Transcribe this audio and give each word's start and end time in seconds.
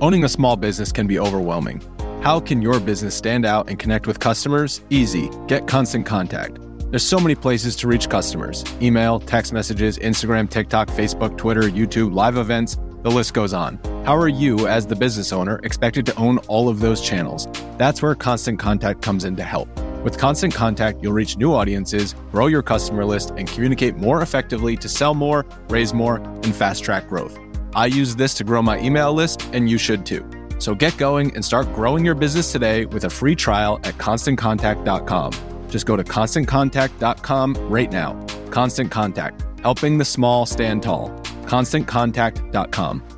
Owning 0.00 0.22
a 0.22 0.28
small 0.28 0.56
business 0.56 0.92
can 0.92 1.08
be 1.08 1.18
overwhelming. 1.18 1.82
How 2.22 2.38
can 2.38 2.62
your 2.62 2.78
business 2.78 3.16
stand 3.16 3.44
out 3.44 3.68
and 3.68 3.80
connect 3.80 4.06
with 4.06 4.20
customers? 4.20 4.80
Easy. 4.90 5.28
Get 5.48 5.66
Constant 5.66 6.06
Contact. 6.06 6.58
There's 6.90 7.02
so 7.02 7.18
many 7.18 7.34
places 7.34 7.74
to 7.76 7.88
reach 7.88 8.08
customers 8.08 8.64
email, 8.80 9.18
text 9.18 9.52
messages, 9.52 9.98
Instagram, 9.98 10.48
TikTok, 10.48 10.86
Facebook, 10.88 11.36
Twitter, 11.36 11.62
YouTube, 11.62 12.14
live 12.14 12.36
events, 12.36 12.78
the 13.02 13.10
list 13.10 13.34
goes 13.34 13.52
on. 13.52 13.78
How 14.06 14.16
are 14.16 14.28
you, 14.28 14.68
as 14.68 14.86
the 14.86 14.94
business 14.94 15.32
owner, 15.32 15.58
expected 15.64 16.06
to 16.06 16.14
own 16.16 16.38
all 16.46 16.68
of 16.68 16.78
those 16.78 17.00
channels? 17.00 17.48
That's 17.76 18.00
where 18.00 18.14
Constant 18.14 18.60
Contact 18.60 19.02
comes 19.02 19.24
in 19.24 19.34
to 19.34 19.42
help. 19.42 19.68
With 20.04 20.16
Constant 20.16 20.54
Contact, 20.54 21.02
you'll 21.02 21.12
reach 21.12 21.36
new 21.36 21.52
audiences, 21.52 22.14
grow 22.30 22.46
your 22.46 22.62
customer 22.62 23.04
list, 23.04 23.30
and 23.30 23.48
communicate 23.48 23.96
more 23.96 24.22
effectively 24.22 24.76
to 24.76 24.88
sell 24.88 25.14
more, 25.14 25.44
raise 25.68 25.92
more, 25.92 26.18
and 26.18 26.54
fast 26.54 26.84
track 26.84 27.08
growth. 27.08 27.36
I 27.74 27.86
use 27.86 28.16
this 28.16 28.34
to 28.34 28.44
grow 28.44 28.62
my 28.62 28.78
email 28.80 29.12
list, 29.12 29.48
and 29.52 29.68
you 29.68 29.78
should 29.78 30.04
too. 30.06 30.28
So 30.58 30.74
get 30.74 30.96
going 30.96 31.34
and 31.34 31.44
start 31.44 31.72
growing 31.74 32.04
your 32.04 32.14
business 32.14 32.50
today 32.52 32.84
with 32.86 33.04
a 33.04 33.10
free 33.10 33.36
trial 33.36 33.80
at 33.84 33.94
constantcontact.com. 33.94 35.32
Just 35.68 35.86
go 35.86 35.96
to 35.96 36.04
constantcontact.com 36.04 37.54
right 37.70 37.92
now. 37.92 38.26
Constant 38.50 38.90
Contact, 38.90 39.44
helping 39.60 39.98
the 39.98 40.04
small 40.04 40.46
stand 40.46 40.82
tall. 40.82 41.10
ConstantContact.com. 41.46 43.17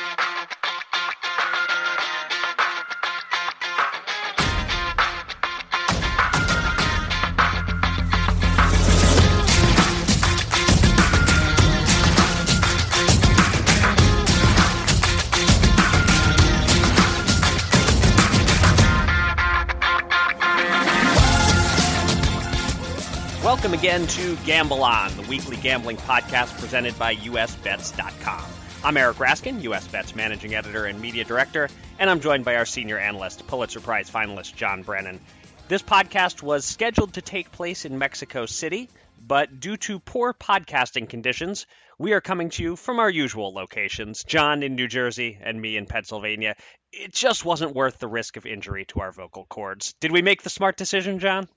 Welcome 23.61 23.77
again 23.77 24.07
to 24.07 24.35
Gamble 24.37 24.83
On, 24.83 25.15
the 25.15 25.21
weekly 25.29 25.55
gambling 25.55 25.97
podcast 25.97 26.59
presented 26.59 26.97
by 26.97 27.13
USBets.com. 27.13 28.43
I'm 28.83 28.97
Eric 28.97 29.17
Raskin, 29.17 29.61
USBets 29.61 30.15
managing 30.15 30.55
editor 30.55 30.85
and 30.85 30.99
media 30.99 31.23
director, 31.23 31.69
and 31.99 32.09
I'm 32.09 32.21
joined 32.21 32.43
by 32.43 32.55
our 32.55 32.65
senior 32.65 32.97
analyst, 32.97 33.45
Pulitzer 33.45 33.79
Prize 33.79 34.09
finalist 34.09 34.55
John 34.55 34.81
Brennan. 34.81 35.19
This 35.67 35.83
podcast 35.83 36.41
was 36.41 36.65
scheduled 36.65 37.13
to 37.13 37.21
take 37.21 37.51
place 37.51 37.85
in 37.85 37.99
Mexico 37.99 38.47
City, 38.47 38.89
but 39.27 39.59
due 39.59 39.77
to 39.77 39.99
poor 39.99 40.33
podcasting 40.33 41.07
conditions, 41.07 41.67
we 41.99 42.13
are 42.13 42.21
coming 42.21 42.49
to 42.49 42.63
you 42.63 42.75
from 42.75 42.97
our 42.97 43.11
usual 43.11 43.53
locations 43.53 44.23
John 44.23 44.63
in 44.63 44.73
New 44.73 44.87
Jersey 44.87 45.37
and 45.39 45.61
me 45.61 45.77
in 45.77 45.85
Pennsylvania. 45.85 46.55
It 46.91 47.13
just 47.13 47.45
wasn't 47.45 47.75
worth 47.75 47.99
the 47.99 48.07
risk 48.07 48.37
of 48.37 48.47
injury 48.47 48.85
to 48.85 49.01
our 49.01 49.11
vocal 49.11 49.45
cords. 49.45 49.93
Did 49.99 50.11
we 50.11 50.23
make 50.23 50.41
the 50.41 50.49
smart 50.49 50.77
decision, 50.77 51.19
John? 51.19 51.47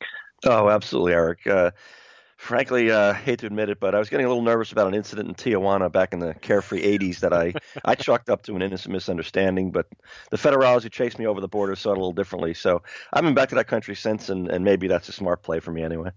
Oh, 0.44 0.68
absolutely, 0.68 1.12
Eric. 1.14 1.46
Uh, 1.46 1.70
frankly, 2.44 2.90
uh, 2.90 3.14
hate 3.14 3.38
to 3.40 3.46
admit 3.46 3.70
it, 3.70 3.80
but 3.80 3.94
I 3.94 3.98
was 3.98 4.10
getting 4.10 4.26
a 4.26 4.28
little 4.28 4.42
nervous 4.42 4.70
about 4.70 4.86
an 4.86 4.94
incident 4.94 5.28
in 5.28 5.34
Tijuana 5.34 5.90
back 5.90 6.12
in 6.12 6.18
the 6.18 6.34
carefree 6.34 6.82
80s 6.98 7.20
that 7.20 7.32
I, 7.32 7.54
I 7.84 7.94
chalked 7.94 8.28
up 8.28 8.42
to 8.44 8.54
an 8.54 8.62
innocent 8.62 8.92
misunderstanding. 8.92 9.70
But 9.70 9.86
the 10.30 10.36
federales 10.36 10.82
who 10.82 10.90
chased 10.90 11.18
me 11.18 11.26
over 11.26 11.40
the 11.40 11.48
border 11.48 11.74
saw 11.74 11.90
it 11.90 11.92
a 11.92 12.00
little 12.00 12.12
differently. 12.12 12.54
So 12.54 12.82
I've 13.12 13.24
been 13.24 13.34
back 13.34 13.48
to 13.48 13.54
that 13.56 13.66
country 13.66 13.96
since, 13.96 14.28
and, 14.28 14.48
and 14.48 14.64
maybe 14.64 14.88
that's 14.88 15.08
a 15.08 15.12
smart 15.12 15.42
play 15.42 15.60
for 15.60 15.72
me 15.72 15.82
anyway. 15.82 16.10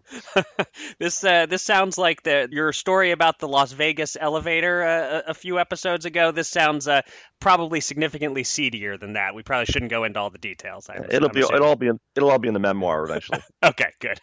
this 1.00 1.24
uh, 1.24 1.46
this 1.46 1.64
sounds 1.64 1.98
like 1.98 2.24
the 2.24 2.50
your 2.52 2.74
story 2.74 3.12
about 3.12 3.40
the 3.40 3.48
Las 3.48 3.72
Vegas 3.72 4.18
elevator 4.20 4.84
uh, 4.84 5.22
a 5.28 5.34
few 5.34 5.60
episodes 5.60 6.06
ago. 6.06 6.32
This 6.32 6.50
sounds 6.50 6.88
uh, 6.88 7.02
probably 7.40 7.80
significantly 7.80 8.44
seedier 8.44 8.98
than 8.98 9.14
that. 9.14 9.34
We 9.34 9.44
probably 9.44 9.68
shouldn't 9.68 9.92
go 9.92 10.04
into 10.04 10.20
all 10.20 10.30
the 10.30 10.38
details. 10.38 10.90
It'll 11.10 11.30
I'm 11.30 11.34
be 11.34 11.40
it'll 11.40 11.64
all 11.64 11.76
be 11.76 11.88
in, 11.88 12.00
it'll 12.16 12.32
all 12.32 12.40
be 12.40 12.50
in 12.50 12.54
the 12.54 12.60
memoir 12.60 13.06
eventually. 13.06 13.40
okay, 13.64 13.92
good. 14.00 14.20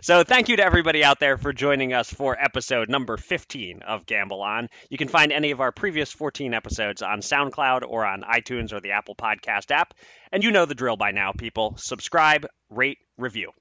so 0.00 0.24
thank 0.24 0.48
you 0.48 0.56
to 0.56 0.64
everybody 0.64 1.04
out 1.04 1.20
there 1.20 1.27
for 1.36 1.52
joining 1.52 1.92
us 1.92 2.10
for 2.10 2.36
episode 2.40 2.88
number 2.88 3.16
15 3.16 3.82
of 3.82 4.06
Gamble 4.06 4.40
On. 4.40 4.68
You 4.88 4.96
can 4.96 5.08
find 5.08 5.32
any 5.32 5.50
of 5.50 5.60
our 5.60 5.72
previous 5.72 6.10
14 6.10 6.54
episodes 6.54 7.02
on 7.02 7.20
SoundCloud 7.20 7.82
or 7.86 8.06
on 8.06 8.22
iTunes 8.22 8.72
or 8.72 8.80
the 8.80 8.92
Apple 8.92 9.14
Podcast 9.14 9.70
app. 9.70 9.94
And 10.32 10.42
you 10.42 10.50
know 10.50 10.64
the 10.64 10.74
drill 10.74 10.96
by 10.96 11.10
now, 11.10 11.32
people. 11.32 11.76
Subscribe, 11.76 12.46
rate, 12.70 12.98
review. 13.18 13.52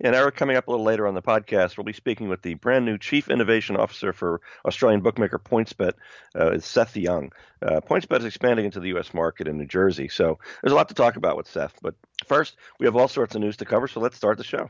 And 0.00 0.14
Eric, 0.16 0.34
coming 0.34 0.56
up 0.56 0.66
a 0.66 0.70
little 0.70 0.84
later 0.84 1.06
on 1.06 1.14
the 1.14 1.22
podcast, 1.22 1.76
we'll 1.76 1.84
be 1.84 1.92
speaking 1.92 2.28
with 2.28 2.42
the 2.42 2.54
brand 2.54 2.84
new 2.84 2.98
Chief 2.98 3.30
Innovation 3.30 3.76
Officer 3.76 4.12
for 4.12 4.40
Australian 4.66 5.00
bookmaker 5.00 5.38
PointsBet, 5.38 5.92
uh, 6.34 6.58
Seth 6.58 6.96
Young. 6.96 7.30
Uh, 7.64 7.80
PointsBet 7.80 8.18
is 8.18 8.24
expanding 8.24 8.64
into 8.64 8.80
the 8.80 8.88
U.S. 8.88 9.14
market 9.14 9.46
in 9.46 9.58
New 9.58 9.66
Jersey, 9.66 10.08
so 10.08 10.38
there's 10.60 10.72
a 10.72 10.76
lot 10.76 10.88
to 10.88 10.94
talk 10.94 11.16
about 11.16 11.36
with 11.36 11.48
Seth. 11.48 11.74
But 11.80 11.94
first, 12.26 12.56
we 12.80 12.86
have 12.86 12.96
all 12.96 13.08
sorts 13.08 13.36
of 13.36 13.40
news 13.40 13.58
to 13.58 13.64
cover, 13.64 13.86
so 13.86 14.00
let's 14.00 14.16
start 14.16 14.38
the 14.38 14.44
show. 14.44 14.68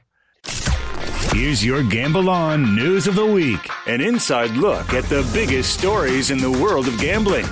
Here's 1.34 1.64
your 1.64 1.82
Gamble 1.82 2.28
On 2.28 2.74
News 2.76 3.06
of 3.06 3.14
the 3.14 3.24
Week 3.24 3.66
an 3.86 4.02
inside 4.02 4.50
look 4.50 4.92
at 4.92 5.04
the 5.04 5.28
biggest 5.32 5.78
stories 5.78 6.30
in 6.30 6.36
the 6.36 6.50
world 6.50 6.86
of 6.86 6.98
gambling. 6.98 7.46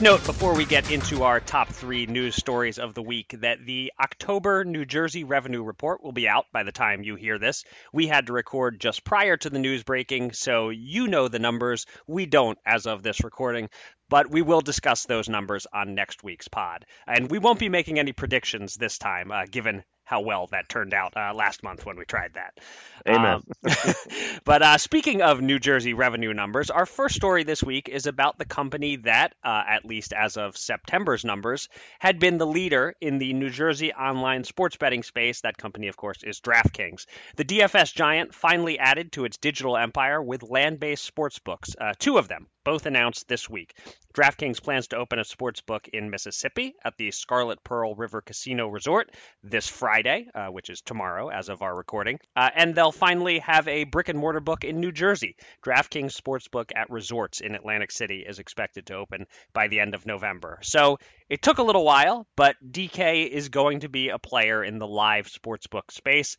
Note 0.00 0.24
before 0.26 0.54
we 0.54 0.64
get 0.64 0.92
into 0.92 1.24
our 1.24 1.40
top 1.40 1.68
three 1.68 2.06
news 2.06 2.36
stories 2.36 2.78
of 2.78 2.94
the 2.94 3.02
week 3.02 3.34
that 3.40 3.64
the 3.66 3.92
October 3.98 4.64
New 4.64 4.84
Jersey 4.84 5.24
revenue 5.24 5.62
report 5.62 6.04
will 6.04 6.12
be 6.12 6.28
out 6.28 6.46
by 6.52 6.62
the 6.62 6.70
time 6.70 7.02
you 7.02 7.16
hear 7.16 7.38
this. 7.38 7.64
We 7.92 8.06
had 8.06 8.26
to 8.26 8.32
record 8.32 8.80
just 8.80 9.02
prior 9.02 9.36
to 9.36 9.50
the 9.50 9.58
news 9.58 9.82
breaking, 9.82 10.32
so 10.32 10.68
you 10.68 11.08
know 11.08 11.26
the 11.26 11.40
numbers. 11.40 11.86
We 12.06 12.26
don't 12.26 12.58
as 12.64 12.86
of 12.86 13.02
this 13.02 13.24
recording, 13.24 13.70
but 14.08 14.30
we 14.30 14.42
will 14.42 14.60
discuss 14.60 15.04
those 15.04 15.28
numbers 15.28 15.66
on 15.72 15.96
next 15.96 16.22
week's 16.22 16.48
pod. 16.48 16.86
And 17.06 17.28
we 17.28 17.40
won't 17.40 17.58
be 17.58 17.68
making 17.68 17.98
any 17.98 18.12
predictions 18.12 18.76
this 18.76 18.98
time, 18.98 19.32
uh, 19.32 19.46
given 19.50 19.82
how 20.08 20.22
well 20.22 20.46
that 20.52 20.70
turned 20.70 20.94
out 20.94 21.12
uh, 21.14 21.34
last 21.34 21.62
month 21.62 21.84
when 21.84 21.98
we 21.98 22.04
tried 22.06 22.32
that. 22.32 22.58
Amen. 23.06 23.42
Um, 23.66 23.94
but 24.44 24.62
uh, 24.62 24.78
speaking 24.78 25.20
of 25.20 25.42
New 25.42 25.58
Jersey 25.58 25.92
revenue 25.92 26.32
numbers, 26.32 26.70
our 26.70 26.86
first 26.86 27.14
story 27.14 27.44
this 27.44 27.62
week 27.62 27.90
is 27.90 28.06
about 28.06 28.38
the 28.38 28.46
company 28.46 28.96
that, 28.96 29.34
uh, 29.44 29.62
at 29.68 29.84
least 29.84 30.14
as 30.14 30.38
of 30.38 30.56
September's 30.56 31.26
numbers, 31.26 31.68
had 31.98 32.18
been 32.18 32.38
the 32.38 32.46
leader 32.46 32.94
in 33.02 33.18
the 33.18 33.34
New 33.34 33.50
Jersey 33.50 33.92
online 33.92 34.44
sports 34.44 34.76
betting 34.78 35.02
space. 35.02 35.42
That 35.42 35.58
company, 35.58 35.88
of 35.88 35.96
course, 35.98 36.22
is 36.22 36.40
DraftKings. 36.40 37.04
The 37.36 37.44
DFS 37.44 37.94
giant 37.94 38.34
finally 38.34 38.78
added 38.78 39.12
to 39.12 39.26
its 39.26 39.36
digital 39.36 39.76
empire 39.76 40.22
with 40.22 40.42
land 40.42 40.80
based 40.80 41.04
sports 41.04 41.38
books, 41.38 41.76
uh, 41.78 41.92
two 41.98 42.16
of 42.16 42.28
them 42.28 42.46
both 42.68 42.84
announced 42.84 43.26
this 43.28 43.48
week. 43.48 43.72
DraftKings 44.12 44.62
plans 44.62 44.88
to 44.88 44.96
open 44.96 45.18
a 45.18 45.24
sports 45.24 45.62
book 45.62 45.88
in 45.90 46.10
Mississippi 46.10 46.74
at 46.84 46.98
the 46.98 47.10
Scarlet 47.12 47.64
Pearl 47.64 47.94
River 47.94 48.20
Casino 48.20 48.68
Resort 48.68 49.10
this 49.42 49.66
Friday. 49.66 49.97
Friday, 49.98 50.28
uh, 50.32 50.46
which 50.46 50.70
is 50.70 50.80
tomorrow 50.80 51.28
as 51.28 51.48
of 51.48 51.60
our 51.60 51.74
recording. 51.74 52.20
Uh, 52.36 52.48
and 52.54 52.72
they'll 52.72 52.92
finally 52.92 53.40
have 53.40 53.66
a 53.66 53.82
brick 53.82 54.08
and 54.08 54.16
mortar 54.16 54.38
book 54.38 54.62
in 54.62 54.78
New 54.78 54.92
Jersey. 54.92 55.34
DraftKings 55.66 56.16
Sportsbook 56.16 56.70
at 56.76 56.88
Resorts 56.88 57.40
in 57.40 57.56
Atlantic 57.56 57.90
City 57.90 58.24
is 58.24 58.38
expected 58.38 58.86
to 58.86 58.94
open 58.94 59.26
by 59.52 59.66
the 59.66 59.80
end 59.80 59.96
of 59.96 60.06
November. 60.06 60.60
So 60.62 61.00
it 61.28 61.42
took 61.42 61.58
a 61.58 61.64
little 61.64 61.84
while, 61.84 62.28
but 62.36 62.54
DK 62.64 63.28
is 63.28 63.48
going 63.48 63.80
to 63.80 63.88
be 63.88 64.10
a 64.10 64.20
player 64.20 64.62
in 64.62 64.78
the 64.78 64.86
live 64.86 65.26
sportsbook 65.26 65.90
space. 65.90 66.36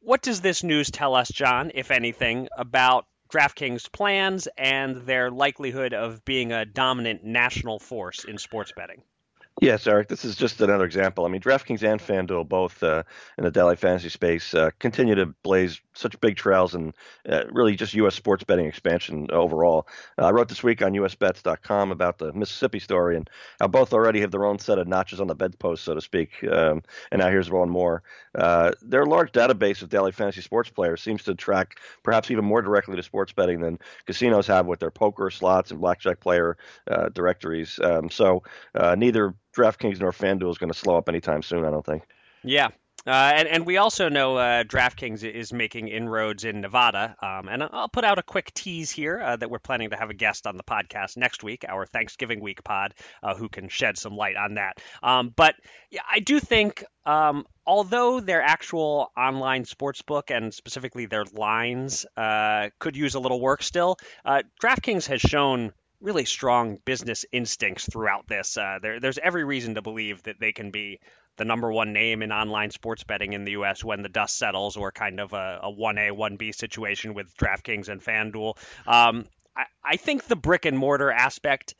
What 0.00 0.22
does 0.22 0.40
this 0.40 0.64
news 0.64 0.90
tell 0.90 1.14
us, 1.14 1.28
John, 1.28 1.72
if 1.74 1.90
anything, 1.90 2.48
about 2.56 3.04
DraftKings' 3.30 3.92
plans 3.92 4.48
and 4.56 5.04
their 5.04 5.30
likelihood 5.30 5.92
of 5.92 6.24
being 6.24 6.52
a 6.52 6.64
dominant 6.64 7.22
national 7.22 7.80
force 7.80 8.24
in 8.24 8.38
sports 8.38 8.72
betting? 8.74 9.02
Yes, 9.60 9.86
Eric, 9.86 10.08
this 10.08 10.24
is 10.24 10.34
just 10.34 10.60
another 10.60 10.84
example. 10.84 11.24
I 11.24 11.28
mean, 11.28 11.40
DraftKings 11.40 11.84
and 11.84 12.00
FanDuel, 12.00 12.48
both 12.48 12.82
uh, 12.82 13.04
in 13.38 13.44
the 13.44 13.52
daily 13.52 13.76
fantasy 13.76 14.08
space, 14.08 14.52
uh, 14.52 14.70
continue 14.80 15.14
to 15.14 15.26
blaze 15.44 15.80
such 15.92 16.18
big 16.18 16.34
trails 16.34 16.74
and 16.74 16.92
uh, 17.28 17.44
really 17.52 17.76
just 17.76 17.94
U.S. 17.94 18.16
sports 18.16 18.42
betting 18.42 18.66
expansion 18.66 19.28
overall. 19.30 19.86
Uh, 20.18 20.26
I 20.26 20.30
wrote 20.32 20.48
this 20.48 20.64
week 20.64 20.82
on 20.82 20.92
USBets.com 20.92 21.92
about 21.92 22.18
the 22.18 22.32
Mississippi 22.32 22.80
story 22.80 23.16
and 23.16 23.30
how 23.60 23.68
both 23.68 23.92
already 23.92 24.20
have 24.22 24.32
their 24.32 24.44
own 24.44 24.58
set 24.58 24.78
of 24.80 24.88
notches 24.88 25.20
on 25.20 25.28
the 25.28 25.36
bedpost, 25.36 25.84
so 25.84 25.94
to 25.94 26.00
speak. 26.00 26.32
Um, 26.50 26.82
and 27.12 27.20
now 27.20 27.30
here's 27.30 27.48
one 27.48 27.70
more. 27.70 28.02
Uh, 28.34 28.72
their 28.82 29.06
large 29.06 29.30
database 29.30 29.82
of 29.82 29.88
daily 29.88 30.10
fantasy 30.10 30.40
sports 30.40 30.68
players 30.68 31.00
seems 31.00 31.22
to 31.22 31.34
track 31.36 31.78
perhaps 32.02 32.32
even 32.32 32.44
more 32.44 32.60
directly 32.60 32.96
to 32.96 33.04
sports 33.04 33.32
betting 33.32 33.60
than 33.60 33.78
casinos 34.04 34.48
have 34.48 34.66
with 34.66 34.80
their 34.80 34.90
poker, 34.90 35.30
slots, 35.30 35.70
and 35.70 35.80
blackjack 35.80 36.18
player 36.18 36.56
uh, 36.90 37.08
directories. 37.10 37.78
Um, 37.80 38.10
so 38.10 38.42
neither 38.74 39.32
DraftKings 39.56 40.00
nor 40.00 40.12
FanDuel 40.12 40.50
is 40.50 40.58
going 40.58 40.72
to 40.72 40.78
slow 40.78 40.96
up 40.96 41.08
anytime 41.08 41.42
soon. 41.42 41.64
I 41.64 41.70
don't 41.70 41.84
think. 41.84 42.02
Yeah, 42.42 42.68
uh, 43.06 43.32
and, 43.34 43.48
and 43.48 43.66
we 43.66 43.76
also 43.76 44.08
know 44.08 44.36
uh, 44.38 44.64
DraftKings 44.64 45.24
is 45.24 45.52
making 45.52 45.88
inroads 45.88 46.44
in 46.44 46.62
Nevada. 46.62 47.14
Um, 47.20 47.48
and 47.48 47.62
I'll 47.62 47.88
put 47.88 48.04
out 48.04 48.18
a 48.18 48.22
quick 48.22 48.52
tease 48.54 48.90
here 48.90 49.20
uh, 49.20 49.36
that 49.36 49.50
we're 49.50 49.58
planning 49.58 49.90
to 49.90 49.96
have 49.96 50.08
a 50.08 50.14
guest 50.14 50.46
on 50.46 50.56
the 50.56 50.62
podcast 50.62 51.18
next 51.18 51.42
week, 51.42 51.66
our 51.68 51.84
Thanksgiving 51.84 52.40
week 52.40 52.64
pod, 52.64 52.94
uh, 53.22 53.34
who 53.34 53.50
can 53.50 53.68
shed 53.68 53.98
some 53.98 54.16
light 54.16 54.36
on 54.36 54.54
that. 54.54 54.80
Um, 55.02 55.32
but 55.36 55.54
yeah, 55.90 56.00
I 56.10 56.20
do 56.20 56.40
think, 56.40 56.82
um, 57.04 57.44
although 57.66 58.20
their 58.20 58.40
actual 58.40 59.12
online 59.16 59.64
sportsbook 59.64 60.34
and 60.34 60.54
specifically 60.54 61.04
their 61.04 61.24
lines 61.34 62.06
uh, 62.16 62.70
could 62.78 62.96
use 62.96 63.14
a 63.14 63.20
little 63.20 63.40
work 63.40 63.62
still, 63.62 63.98
uh, 64.24 64.42
DraftKings 64.62 65.06
has 65.08 65.20
shown 65.20 65.72
really 66.04 66.26
strong 66.26 66.78
business 66.84 67.24
instincts 67.32 67.88
throughout 67.90 68.28
this. 68.28 68.58
Uh, 68.58 68.78
there, 68.80 69.00
there's 69.00 69.18
every 69.18 69.42
reason 69.42 69.74
to 69.74 69.82
believe 69.82 70.22
that 70.24 70.38
they 70.38 70.52
can 70.52 70.70
be 70.70 71.00
the 71.36 71.46
number 71.46 71.72
one 71.72 71.94
name 71.94 72.22
in 72.22 72.30
online 72.30 72.70
sports 72.70 73.02
betting 73.04 73.32
in 73.32 73.44
the 73.44 73.52
U.S. 73.52 73.82
when 73.82 74.02
the 74.02 74.08
dust 74.10 74.36
settles, 74.36 74.76
or 74.76 74.92
kind 74.92 75.18
of 75.18 75.32
a, 75.32 75.60
a 75.62 75.72
1A, 75.72 76.10
1B 76.10 76.54
situation 76.54 77.14
with 77.14 77.34
DraftKings 77.36 77.88
and 77.88 78.04
FanDuel. 78.04 78.56
Um, 78.86 79.24
I, 79.56 79.64
I 79.82 79.96
think 79.96 80.26
the 80.26 80.36
brick 80.36 80.66
and 80.66 80.78
mortar 80.78 81.10
aspect 81.10 81.74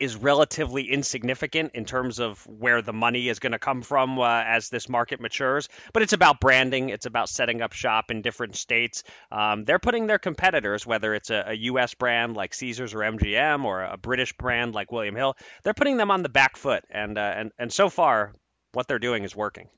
is 0.00 0.16
relatively 0.16 0.90
insignificant 0.90 1.72
in 1.74 1.84
terms 1.84 2.18
of 2.18 2.44
where 2.46 2.82
the 2.82 2.92
money 2.92 3.28
is 3.28 3.38
going 3.38 3.52
to 3.52 3.58
come 3.58 3.82
from 3.82 4.18
uh, 4.18 4.42
as 4.44 4.68
this 4.68 4.88
market 4.88 5.20
matures. 5.20 5.68
But 5.92 6.02
it's 6.02 6.12
about 6.12 6.40
branding, 6.40 6.88
it's 6.88 7.06
about 7.06 7.28
setting 7.28 7.62
up 7.62 7.72
shop 7.72 8.10
in 8.10 8.22
different 8.22 8.56
states. 8.56 9.04
Um, 9.30 9.64
they're 9.64 9.78
putting 9.78 10.06
their 10.06 10.18
competitors, 10.18 10.86
whether 10.86 11.14
it's 11.14 11.30
a, 11.30 11.44
a, 11.48 11.54
U.S. 11.54 11.94
brand 11.94 12.36
like 12.36 12.54
Caesars 12.54 12.94
or 12.94 12.98
MGM 12.98 13.64
or 13.64 13.82
a 13.82 13.96
British 13.96 14.32
brand 14.36 14.74
like 14.74 14.92
William 14.92 15.14
Hill, 15.14 15.36
they're 15.62 15.74
putting 15.74 15.96
them 15.96 16.10
on 16.10 16.22
the 16.22 16.28
back 16.28 16.56
foot. 16.56 16.84
And, 16.90 17.16
uh, 17.16 17.32
and, 17.36 17.52
and 17.58 17.72
so 17.72 17.88
far, 17.88 18.32
what 18.72 18.88
they're 18.88 18.98
doing 18.98 19.24
is 19.24 19.34
working. 19.34 19.68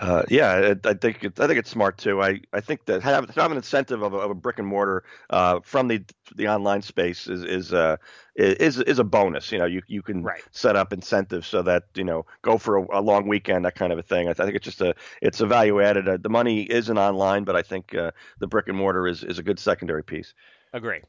Uh, 0.00 0.22
yeah, 0.30 0.74
I, 0.84 0.88
I 0.88 0.94
think 0.94 1.22
it, 1.22 1.38
I 1.38 1.46
think 1.46 1.58
it's 1.58 1.68
smart 1.68 1.98
too. 1.98 2.22
I, 2.22 2.40
I 2.54 2.60
think 2.60 2.86
that 2.86 3.02
have, 3.02 3.28
have 3.28 3.50
an 3.50 3.58
incentive 3.58 4.00
of 4.00 4.14
a, 4.14 4.16
of 4.16 4.30
a 4.30 4.34
brick 4.34 4.58
and 4.58 4.66
mortar 4.66 5.04
uh, 5.28 5.60
from 5.62 5.88
the 5.88 6.02
the 6.34 6.48
online 6.48 6.80
space 6.80 7.26
is 7.28 7.44
is 7.44 7.74
uh, 7.74 7.98
is 8.34 8.78
is 8.78 8.98
a 8.98 9.04
bonus. 9.04 9.52
You 9.52 9.58
know, 9.58 9.66
you 9.66 9.82
you 9.88 10.00
can 10.00 10.22
right. 10.22 10.42
set 10.50 10.76
up 10.76 10.94
incentives 10.94 11.46
so 11.46 11.60
that 11.62 11.84
you 11.94 12.04
know 12.04 12.24
go 12.40 12.56
for 12.56 12.78
a, 12.78 13.00
a, 13.00 13.02
long 13.02 13.28
weekend, 13.28 13.66
that 13.66 13.74
kind 13.74 13.92
of 13.92 13.98
a 13.98 14.02
thing. 14.02 14.28
I, 14.28 14.30
I 14.30 14.34
think 14.34 14.54
it's 14.54 14.64
just 14.64 14.80
a 14.80 14.94
it's 15.20 15.42
a 15.42 15.46
value 15.46 15.82
added. 15.82 16.08
Uh, 16.08 16.16
the 16.16 16.30
money 16.30 16.62
isn't 16.62 16.96
online, 16.96 17.44
but 17.44 17.54
I 17.54 17.60
think 17.60 17.94
uh, 17.94 18.12
the 18.38 18.46
brick 18.46 18.68
and 18.68 18.78
mortar 18.78 19.06
is 19.06 19.22
is 19.22 19.38
a 19.38 19.42
good 19.42 19.58
secondary 19.58 20.02
piece. 20.02 20.32
Agree. 20.72 21.02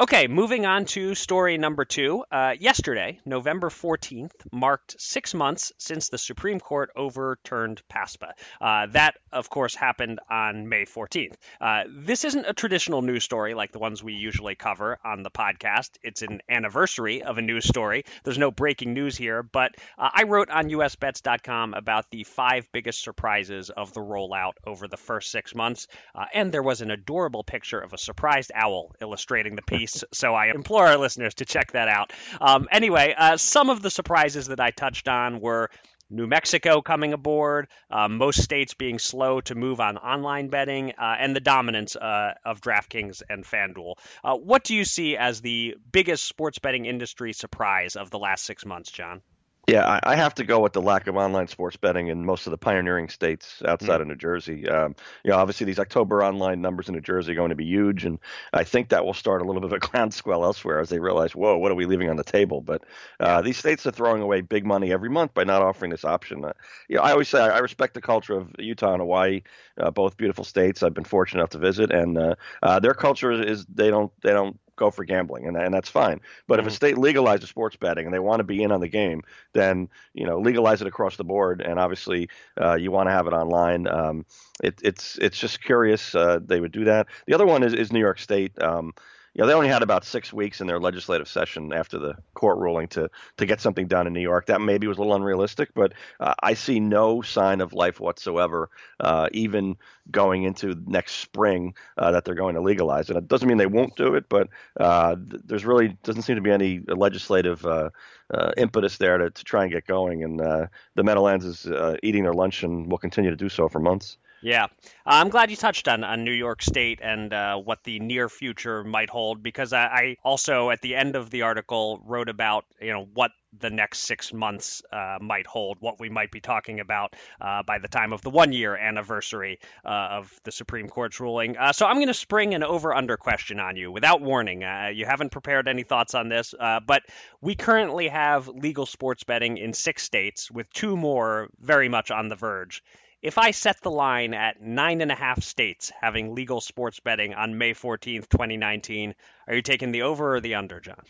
Okay, 0.00 0.28
moving 0.28 0.64
on 0.64 0.86
to 0.86 1.14
story 1.14 1.58
number 1.58 1.84
two. 1.84 2.24
Uh, 2.32 2.54
yesterday, 2.58 3.20
November 3.26 3.68
14th, 3.68 4.32
marked 4.50 4.98
six 4.98 5.34
months 5.34 5.74
since 5.76 6.08
the 6.08 6.16
Supreme 6.16 6.58
Court 6.58 6.88
overturned 6.96 7.82
PASPA. 7.86 8.32
Uh, 8.62 8.86
that, 8.92 9.16
of 9.30 9.50
course, 9.50 9.74
happened 9.74 10.18
on 10.30 10.70
May 10.70 10.86
14th. 10.86 11.34
Uh, 11.60 11.82
this 11.86 12.24
isn't 12.24 12.46
a 12.48 12.54
traditional 12.54 13.02
news 13.02 13.24
story 13.24 13.52
like 13.52 13.72
the 13.72 13.78
ones 13.78 14.02
we 14.02 14.14
usually 14.14 14.54
cover 14.54 14.98
on 15.04 15.22
the 15.22 15.30
podcast. 15.30 15.90
It's 16.02 16.22
an 16.22 16.40
anniversary 16.48 17.22
of 17.22 17.36
a 17.36 17.42
news 17.42 17.66
story. 17.66 18.04
There's 18.24 18.38
no 18.38 18.50
breaking 18.50 18.94
news 18.94 19.18
here, 19.18 19.42
but 19.42 19.74
uh, 19.98 20.08
I 20.14 20.22
wrote 20.22 20.48
on 20.48 20.70
usbets.com 20.70 21.74
about 21.74 22.10
the 22.10 22.24
five 22.24 22.66
biggest 22.72 23.02
surprises 23.02 23.68
of 23.68 23.92
the 23.92 24.00
rollout 24.00 24.54
over 24.66 24.88
the 24.88 24.96
first 24.96 25.30
six 25.30 25.54
months, 25.54 25.88
uh, 26.14 26.24
and 26.32 26.50
there 26.50 26.62
was 26.62 26.80
an 26.80 26.90
adorable 26.90 27.44
picture 27.44 27.78
of 27.78 27.92
a 27.92 27.98
surprised 27.98 28.50
owl 28.54 28.94
illustrating 29.02 29.56
the 29.56 29.62
piece 29.62 29.89
so 30.12 30.34
I 30.34 30.50
implore 30.54 30.86
our 30.86 30.96
listeners 30.96 31.34
to 31.34 31.44
check 31.44 31.72
that 31.72 31.88
out. 31.88 32.12
Um, 32.40 32.68
anyway, 32.70 33.14
uh, 33.16 33.36
some 33.36 33.70
of 33.70 33.82
the 33.82 33.90
surprises 33.90 34.48
that 34.48 34.60
I 34.60 34.70
touched 34.70 35.08
on 35.08 35.40
were 35.40 35.70
New 36.12 36.26
Mexico 36.26 36.82
coming 36.82 37.12
aboard, 37.12 37.68
uh, 37.88 38.08
most 38.08 38.42
states 38.42 38.74
being 38.74 38.98
slow 38.98 39.40
to 39.42 39.54
move 39.54 39.78
on 39.80 39.96
online 39.96 40.48
betting, 40.48 40.92
uh, 40.98 41.16
and 41.18 41.36
the 41.36 41.40
dominance 41.40 41.94
uh, 41.94 42.34
of 42.44 42.60
DraftKings 42.60 43.22
and 43.28 43.44
FanDuel. 43.44 43.94
Uh, 44.24 44.36
what 44.36 44.64
do 44.64 44.74
you 44.74 44.84
see 44.84 45.16
as 45.16 45.40
the 45.40 45.76
biggest 45.92 46.24
sports 46.24 46.58
betting 46.58 46.86
industry 46.86 47.32
surprise 47.32 47.94
of 47.94 48.10
the 48.10 48.18
last 48.18 48.44
six 48.44 48.66
months, 48.66 48.90
John? 48.90 49.22
Yeah, 49.70 50.00
I 50.02 50.16
have 50.16 50.34
to 50.34 50.44
go 50.44 50.58
with 50.58 50.72
the 50.72 50.82
lack 50.82 51.06
of 51.06 51.14
online 51.16 51.46
sports 51.46 51.76
betting 51.76 52.08
in 52.08 52.24
most 52.24 52.44
of 52.48 52.50
the 52.50 52.58
pioneering 52.58 53.08
states 53.08 53.62
outside 53.64 53.98
mm. 53.98 54.02
of 54.02 54.08
New 54.08 54.16
Jersey. 54.16 54.68
Um, 54.68 54.96
you 55.22 55.30
know, 55.30 55.36
obviously 55.36 55.64
these 55.64 55.78
October 55.78 56.24
online 56.24 56.60
numbers 56.60 56.88
in 56.88 56.94
New 56.96 57.00
Jersey 57.00 57.32
are 57.32 57.36
going 57.36 57.50
to 57.50 57.54
be 57.54 57.66
huge, 57.66 58.04
and 58.04 58.18
I 58.52 58.64
think 58.64 58.88
that 58.88 59.04
will 59.04 59.14
start 59.14 59.42
a 59.42 59.44
little 59.44 59.60
bit 59.60 59.72
of 59.72 59.72
a 59.72 59.78
groundswell 59.86 60.42
elsewhere 60.42 60.80
as 60.80 60.88
they 60.88 60.98
realize, 60.98 61.36
whoa, 61.36 61.56
what 61.56 61.70
are 61.70 61.76
we 61.76 61.86
leaving 61.86 62.10
on 62.10 62.16
the 62.16 62.24
table? 62.24 62.60
But 62.60 62.82
uh, 63.20 63.42
these 63.42 63.58
states 63.58 63.86
are 63.86 63.92
throwing 63.92 64.22
away 64.22 64.40
big 64.40 64.66
money 64.66 64.92
every 64.92 65.08
month 65.08 65.34
by 65.34 65.44
not 65.44 65.62
offering 65.62 65.92
this 65.92 66.04
option. 66.04 66.44
Uh, 66.44 66.52
you 66.88 66.96
know, 66.96 67.02
I 67.02 67.12
always 67.12 67.28
say 67.28 67.40
I 67.40 67.58
respect 67.58 67.94
the 67.94 68.00
culture 68.00 68.34
of 68.34 68.50
Utah 68.58 68.94
and 68.94 69.00
Hawaii, 69.00 69.42
uh, 69.78 69.92
both 69.92 70.16
beautiful 70.16 70.42
states. 70.42 70.82
I've 70.82 70.94
been 70.94 71.04
fortunate 71.04 71.42
enough 71.42 71.50
to 71.50 71.58
visit, 71.58 71.92
and 71.92 72.18
uh, 72.18 72.34
uh, 72.64 72.80
their 72.80 72.94
culture 72.94 73.30
is 73.30 73.66
they 73.66 73.90
don't 73.90 74.10
they 74.22 74.32
don't 74.32 74.58
go 74.80 74.90
for 74.90 75.04
gambling, 75.04 75.46
and, 75.46 75.56
and 75.56 75.72
that's 75.72 75.88
fine. 75.88 76.20
But 76.48 76.58
mm-hmm. 76.58 76.66
if 76.66 76.66
a 76.66 76.70
mm-hmm. 76.70 76.74
state 76.74 76.96
legalizes 76.96 77.46
sports 77.46 77.76
betting 77.76 78.06
and 78.06 78.12
they 78.12 78.18
want 78.18 78.40
to 78.40 78.44
be 78.44 78.62
in 78.62 78.72
on 78.72 78.80
the 78.80 78.88
game, 78.88 79.22
then 79.52 79.88
you 80.14 80.26
know 80.26 80.40
legalize 80.40 80.80
it 80.80 80.88
across 80.88 81.16
the 81.16 81.24
board. 81.24 81.60
And 81.60 81.78
obviously, 81.78 82.28
uh, 82.60 82.74
you 82.74 82.90
want 82.90 83.08
to 83.08 83.12
have 83.12 83.28
it 83.28 83.32
online. 83.32 83.86
Um, 83.86 84.26
it, 84.64 84.80
it's 84.82 85.16
it's 85.18 85.38
just 85.38 85.62
curious 85.62 86.14
uh, 86.14 86.40
they 86.44 86.60
would 86.60 86.72
do 86.72 86.84
that. 86.84 87.06
The 87.26 87.34
other 87.34 87.46
one 87.46 87.62
is, 87.62 87.74
is 87.74 87.92
New 87.92 88.00
York 88.00 88.18
State. 88.18 88.60
Um, 88.60 88.94
you 89.34 89.40
know, 89.40 89.46
they 89.46 89.54
only 89.54 89.68
had 89.68 89.82
about 89.82 90.04
six 90.04 90.32
weeks 90.32 90.60
in 90.60 90.66
their 90.66 90.80
legislative 90.80 91.28
session 91.28 91.72
after 91.72 91.98
the 91.98 92.16
court 92.34 92.58
ruling 92.58 92.88
to 92.88 93.08
to 93.36 93.46
get 93.46 93.60
something 93.60 93.86
done 93.86 94.06
in 94.06 94.12
New 94.12 94.20
York. 94.20 94.46
That 94.46 94.60
maybe 94.60 94.86
was 94.86 94.98
a 94.98 95.00
little 95.00 95.14
unrealistic, 95.14 95.70
but 95.74 95.92
uh, 96.18 96.34
I 96.42 96.54
see 96.54 96.80
no 96.80 97.22
sign 97.22 97.60
of 97.60 97.72
life 97.72 98.00
whatsoever, 98.00 98.70
uh, 98.98 99.28
even 99.32 99.76
going 100.10 100.42
into 100.42 100.74
next 100.86 101.14
spring, 101.16 101.74
uh, 101.96 102.10
that 102.10 102.24
they're 102.24 102.34
going 102.34 102.56
to 102.56 102.60
legalize 102.60 103.08
it. 103.08 103.16
It 103.16 103.28
doesn't 103.28 103.46
mean 103.46 103.58
they 103.58 103.66
won't 103.66 103.94
do 103.94 104.14
it, 104.14 104.28
but 104.28 104.48
uh, 104.78 105.14
th- 105.14 105.42
there's 105.44 105.64
really 105.64 105.96
doesn't 106.02 106.22
seem 106.22 106.36
to 106.36 106.42
be 106.42 106.50
any 106.50 106.80
legislative. 106.86 107.64
Uh, 107.64 107.90
uh, 108.32 108.52
impetus 108.56 108.96
there 108.96 109.18
to, 109.18 109.28
to 109.28 109.42
try 109.42 109.64
and 109.64 109.72
get 109.72 109.84
going, 109.88 110.22
and 110.22 110.38
the 110.38 111.02
Meadowlands 111.02 111.44
is 111.44 111.66
eating 112.04 112.22
their 112.22 112.32
lunch 112.32 112.62
and 112.62 112.88
will 112.88 112.96
continue 112.96 113.28
to 113.28 113.36
do 113.36 113.48
so 113.48 113.68
for 113.68 113.80
months. 113.80 114.18
Yeah, 114.42 114.68
I'm 115.04 115.28
glad 115.28 115.50
you 115.50 115.56
touched 115.56 115.86
on, 115.86 116.02
on 116.02 116.24
New 116.24 116.32
York 116.32 116.62
State 116.62 117.00
and 117.02 117.32
uh, 117.32 117.56
what 117.56 117.84
the 117.84 117.98
near 118.00 118.30
future 118.30 118.82
might 118.82 119.10
hold 119.10 119.42
because 119.42 119.74
I, 119.74 119.84
I, 119.84 120.16
also 120.24 120.70
at 120.70 120.80
the 120.80 120.94
end 120.94 121.14
of 121.14 121.28
the 121.28 121.42
article 121.42 122.00
wrote 122.06 122.30
about 122.30 122.64
you 122.80 122.92
know 122.92 123.06
what 123.12 123.32
the 123.58 123.68
next 123.68 123.98
six 124.00 124.32
months 124.32 124.82
uh, 124.92 125.18
might 125.20 125.46
hold, 125.46 125.76
what 125.80 126.00
we 126.00 126.08
might 126.08 126.30
be 126.30 126.40
talking 126.40 126.80
about 126.80 127.14
uh, 127.40 127.62
by 127.64 127.78
the 127.78 127.88
time 127.88 128.14
of 128.14 128.22
the 128.22 128.30
one 128.30 128.52
year 128.52 128.74
anniversary 128.74 129.58
uh, 129.84 129.88
of 129.88 130.40
the 130.44 130.52
Supreme 130.52 130.88
Court's 130.88 131.20
ruling. 131.20 131.58
Uh, 131.58 131.72
so 131.72 131.84
I'm 131.84 131.96
going 131.96 132.06
to 132.06 132.14
spring 132.14 132.54
an 132.54 132.62
over 132.62 132.94
under 132.94 133.18
question 133.18 133.60
on 133.60 133.76
you 133.76 133.92
without 133.92 134.22
warning. 134.22 134.62
You 134.94 135.04
haven't 135.04 135.32
prepared 135.32 135.68
any 135.68 135.82
thoughts 135.82 136.14
on 136.14 136.28
this, 136.28 136.54
but 136.58 137.02
we 137.42 137.56
currently 137.56 138.08
have 138.08 138.48
legal 138.48 138.86
sports 138.86 139.24
betting 139.24 139.58
in 139.58 139.74
six 139.74 140.02
states 140.02 140.50
with 140.50 140.70
two 140.72 140.96
more 140.96 141.48
very 141.60 141.88
much 141.90 142.10
on 142.10 142.28
the 142.28 142.36
verge. 142.36 142.82
If 143.22 143.36
I 143.36 143.50
set 143.50 143.82
the 143.82 143.90
line 143.90 144.32
at 144.32 144.62
nine 144.62 145.02
and 145.02 145.12
a 145.12 145.14
half 145.14 145.42
states 145.42 145.92
having 146.00 146.34
legal 146.34 146.60
sports 146.60 147.00
betting 147.00 147.34
on 147.34 147.58
May 147.58 147.74
14th, 147.74 148.28
2019, 148.30 149.14
are 149.46 149.54
you 149.54 149.62
taking 149.62 149.92
the 149.92 150.02
over 150.02 150.36
or 150.36 150.40
the 150.40 150.54
under, 150.54 150.80
John? 150.80 151.02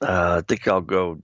Uh, 0.00 0.38
I 0.38 0.40
think 0.46 0.66
I'll 0.66 0.80
go 0.80 1.22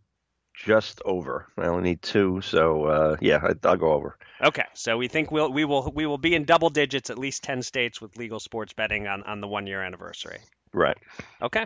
just 0.54 1.00
over. 1.06 1.46
I 1.56 1.66
only 1.66 1.90
need 1.90 2.02
two, 2.02 2.42
so 2.42 2.84
uh, 2.84 3.16
yeah, 3.20 3.40
I, 3.42 3.68
will 3.68 3.76
go 3.76 3.92
over. 3.92 4.18
Okay, 4.42 4.64
so 4.74 4.98
we 4.98 5.08
think 5.08 5.30
we'll 5.30 5.50
we 5.50 5.64
will 5.64 5.90
we 5.94 6.04
will 6.04 6.18
be 6.18 6.34
in 6.34 6.44
double 6.44 6.68
digits, 6.68 7.08
at 7.08 7.18
least 7.18 7.42
ten 7.42 7.62
states 7.62 8.00
with 8.00 8.16
legal 8.16 8.40
sports 8.40 8.74
betting 8.74 9.06
on 9.06 9.22
on 9.22 9.40
the 9.40 9.48
one 9.48 9.66
year 9.66 9.82
anniversary. 9.82 10.38
Right. 10.72 10.96
Okay. 11.40 11.64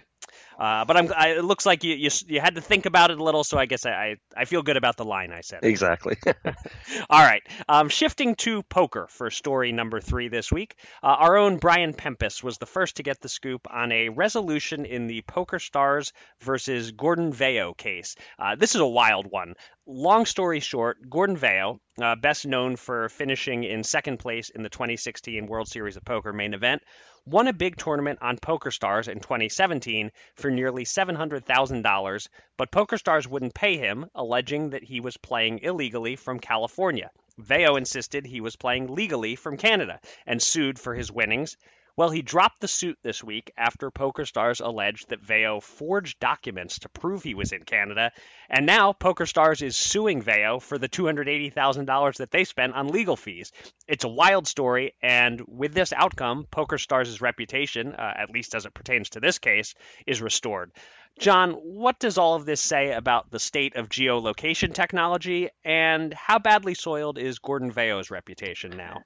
Uh, 0.59 0.85
but 0.85 0.97
I'm. 0.97 1.11
I, 1.17 1.29
it 1.29 1.45
looks 1.45 1.65
like 1.65 1.85
you, 1.85 1.95
you 1.95 2.11
you 2.27 2.39
had 2.39 2.57
to 2.57 2.61
think 2.61 2.85
about 2.85 3.11
it 3.11 3.19
a 3.19 3.25
little, 3.25 3.45
so 3.45 3.57
I 3.57 3.65
guess 3.65 3.87
I 3.87 3.91
I, 3.91 4.17
I 4.37 4.45
feel 4.45 4.63
good 4.63 4.77
about 4.77 4.99
the 4.99 5.07
line 5.07 5.33
I 5.33 5.41
said. 5.41 5.61
Exactly. 5.63 6.17
All 7.11 7.23
right. 7.23 7.43
Um, 7.67 7.89
shifting 7.89 8.35
to 8.37 8.63
poker 8.65 9.07
for 9.09 9.31
story 9.31 9.73
number 9.73 10.01
three 10.01 10.29
this 10.29 10.53
week. 10.53 10.77
Uh, 11.03 11.17
our 11.19 11.39
own 11.39 11.57
Brian 11.57 11.95
Pempis 11.95 12.43
was 12.43 12.59
the 12.59 12.67
first 12.67 12.97
to 12.97 13.03
get 13.03 13.21
the 13.21 13.29
scoop 13.29 13.67
on 13.71 13.91
a 13.91 14.11
resolution 14.11 14.85
in 14.85 15.07
the 15.07 15.23
Poker 15.23 15.59
Stars 15.59 16.13
versus 16.41 16.93
Gordon 16.93 17.33
Vayo 17.33 17.75
case. 17.77 18.17
Uh, 18.39 18.57
this 18.57 18.75
is 18.75 18.81
a 18.83 18.87
wild 18.87 19.27
one. 19.31 19.55
Long 19.87 20.27
story 20.27 20.61
short, 20.61 20.99
Gordon 21.09 21.37
Vayo, 21.37 21.79
uh, 22.01 22.17
best 22.17 22.47
known 22.47 22.77
for 22.77 23.09
finishing 23.09 23.65
in 23.65 23.83
second 23.83 24.19
place 24.19 24.51
in 24.51 24.63
the 24.63 24.69
2016 24.69 25.47
World 25.47 25.69
Series 25.69 25.97
of 25.97 26.05
Poker 26.05 26.33
main 26.33 26.55
event, 26.55 26.83
won 27.27 27.49
a 27.49 27.53
big 27.53 27.77
tournament 27.77 28.19
on 28.23 28.39
PokerStars 28.39 29.09
in 29.09 29.21
2017 29.21 30.10
for 30.35 30.51
nearly 30.51 30.85
$700,000, 30.85 32.29
but 32.57 32.71
PokerStars 32.71 33.27
wouldn't 33.27 33.55
pay 33.55 33.77
him, 33.77 34.11
alleging 34.15 34.71
that 34.71 34.85
he 34.85 35.01
was 35.01 35.17
playing 35.17 35.61
illegally 35.61 36.17
from 36.17 36.41
California. 36.41 37.11
Vayo 37.39 37.77
insisted 37.77 38.27
he 38.27 38.41
was 38.41 38.57
playing 38.57 38.95
legally 38.95 39.37
from 39.37 39.57
Canada 39.57 40.01
and 40.27 40.43
sued 40.43 40.79
for 40.79 40.95
his 40.95 41.11
winnings. 41.11 41.57
Well, 41.97 42.11
he 42.11 42.23
dropped 42.23 42.61
the 42.61 42.69
suit 42.69 42.99
this 43.03 43.23
week 43.23 43.53
after 43.57 43.91
PokerStars 43.91 44.65
alleged 44.65 45.09
that 45.09 45.23
Vayo 45.23 45.63
forged 45.63 46.19
documents 46.21 46.79
to 46.81 46.89
prove 46.89 47.23
he 47.23 47.35
was 47.35 47.53
in 47.53 47.65
Canada, 47.65 48.13
and 48.49 48.65
now 48.67 48.93
PokerStars 48.93 49.63
is 49.63 49.77
suing 49.77 50.23
Vayo 50.23 50.63
for 50.63 50.79
the 50.79 50.89
$280,000 50.89 52.17
that 52.17 52.31
they 52.31 52.45
spent 52.45 52.75
on 52.75 52.89
legal 52.89 53.17
fees. 53.17 53.53
It's 53.89 54.05
a 54.05 54.09
wild 54.09 54.47
story, 54.47 54.95
and 55.03 55.43
with 55.47 55.75
this 55.75 55.93
outcome, 55.93 56.47
PokerStars' 56.51 57.21
reputation, 57.21 57.95
uh, 57.95 58.15
at 58.17 58.31
least 58.31 58.55
as 58.55 58.67
it 58.67 58.75
pertains 58.75 59.11
to 59.11 59.21
this 59.21 59.39
case, 59.39 59.75
is 60.07 60.23
restored. 60.23 60.73
John, 61.19 61.53
what 61.53 61.99
does 61.99 62.19
all 62.19 62.35
of 62.35 62.47
this 62.47 62.61
say 62.61 62.93
about 62.93 63.31
the 63.31 63.41
state 63.41 63.77
of 63.77 63.89
geolocation 63.89 64.73
technology, 64.73 65.51
and 65.65 66.15
how 66.15 66.39
badly 66.39 66.75
soiled 66.75 67.19
is 67.19 67.41
Gordon 67.41 67.73
Vayo's 67.73 68.11
reputation 68.11 68.71
now? 68.77 69.03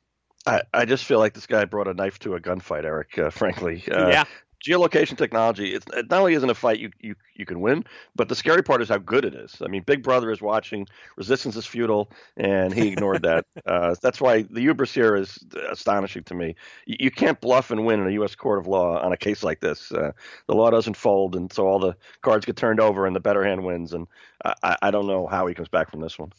I, 0.47 0.63
I 0.73 0.85
just 0.85 1.05
feel 1.05 1.19
like 1.19 1.35
this 1.35 1.47
guy 1.47 1.65
brought 1.65 1.89
a 1.89 1.95
knife 1.95 2.19
to 2.21 2.35
a 2.35 2.41
gunfight, 2.41 2.85
Eric. 2.85 3.19
Uh, 3.19 3.31
frankly, 3.31 3.85
uh, 3.91 4.09
yeah. 4.09 4.25
Geolocation 4.67 5.19
technology, 5.19 5.75
it's, 5.75 5.85
it 5.95 6.09
not 6.09 6.21
only 6.21 6.33
isn't 6.33 6.49
a 6.49 6.55
fight 6.55 6.79
you, 6.79 6.91
you, 6.99 7.15
you 7.35 7.45
can 7.45 7.61
win, 7.61 7.85
but 8.17 8.31
the 8.31 8.35
scary 8.35 8.63
part 8.63 8.81
is 8.81 8.89
how 8.89 8.97
good 8.97 9.27
it 9.27 9.35
is. 9.35 9.61
I 9.63 9.69
mean, 9.69 9.83
Big 9.83 10.03
Brother 10.03 10.31
is 10.31 10.41
watching, 10.41 10.87
resistance 11.19 11.55
is 11.55 11.67
futile, 11.67 12.11
and 12.39 12.73
he 12.73 12.89
ignored 12.89 13.23
that. 13.25 13.45
Uh, 13.67 13.95
that's 14.03 14.21
why 14.21 14.43
the 14.43 14.61
hubris 14.61 14.93
here 14.93 15.17
is 15.17 15.39
astonishing 15.71 16.23
to 16.23 16.35
me. 16.35 16.55
You, 16.87 16.97
you, 17.01 17.11
can't 17.11 17.41
bluff 17.41 17.71
and 17.71 17.87
win 17.87 18.01
in 18.01 18.07
a 18.07 18.11
U.S. 18.13 18.35
court 18.35 18.59
of 18.59 18.67
law 18.67 19.01
on 19.01 19.11
a 19.11 19.17
case 19.17 19.43
like 19.43 19.61
this. 19.61 19.91
Uh, 19.91 20.13
the 20.49 20.55
law 20.55 20.71
doesn't 20.71 20.97
fold, 20.97 21.35
and 21.35 21.51
so 21.51 21.67
all 21.67 21.79
the 21.79 21.97
cards 22.21 22.45
get 22.45 22.57
turned 22.57 22.79
over, 22.79 23.07
and 23.07 23.17
the 23.17 23.21
better 23.21 23.43
hand 23.43 23.65
wins. 23.65 23.95
And 23.95 24.07
I, 24.45 24.77
I 24.83 24.91
don't 24.91 25.07
know 25.07 25.27
how 25.27 25.47
he 25.47 25.55
comes 25.55 25.69
back 25.69 25.91
from 25.91 26.01
this 26.01 26.19
one. 26.19 26.31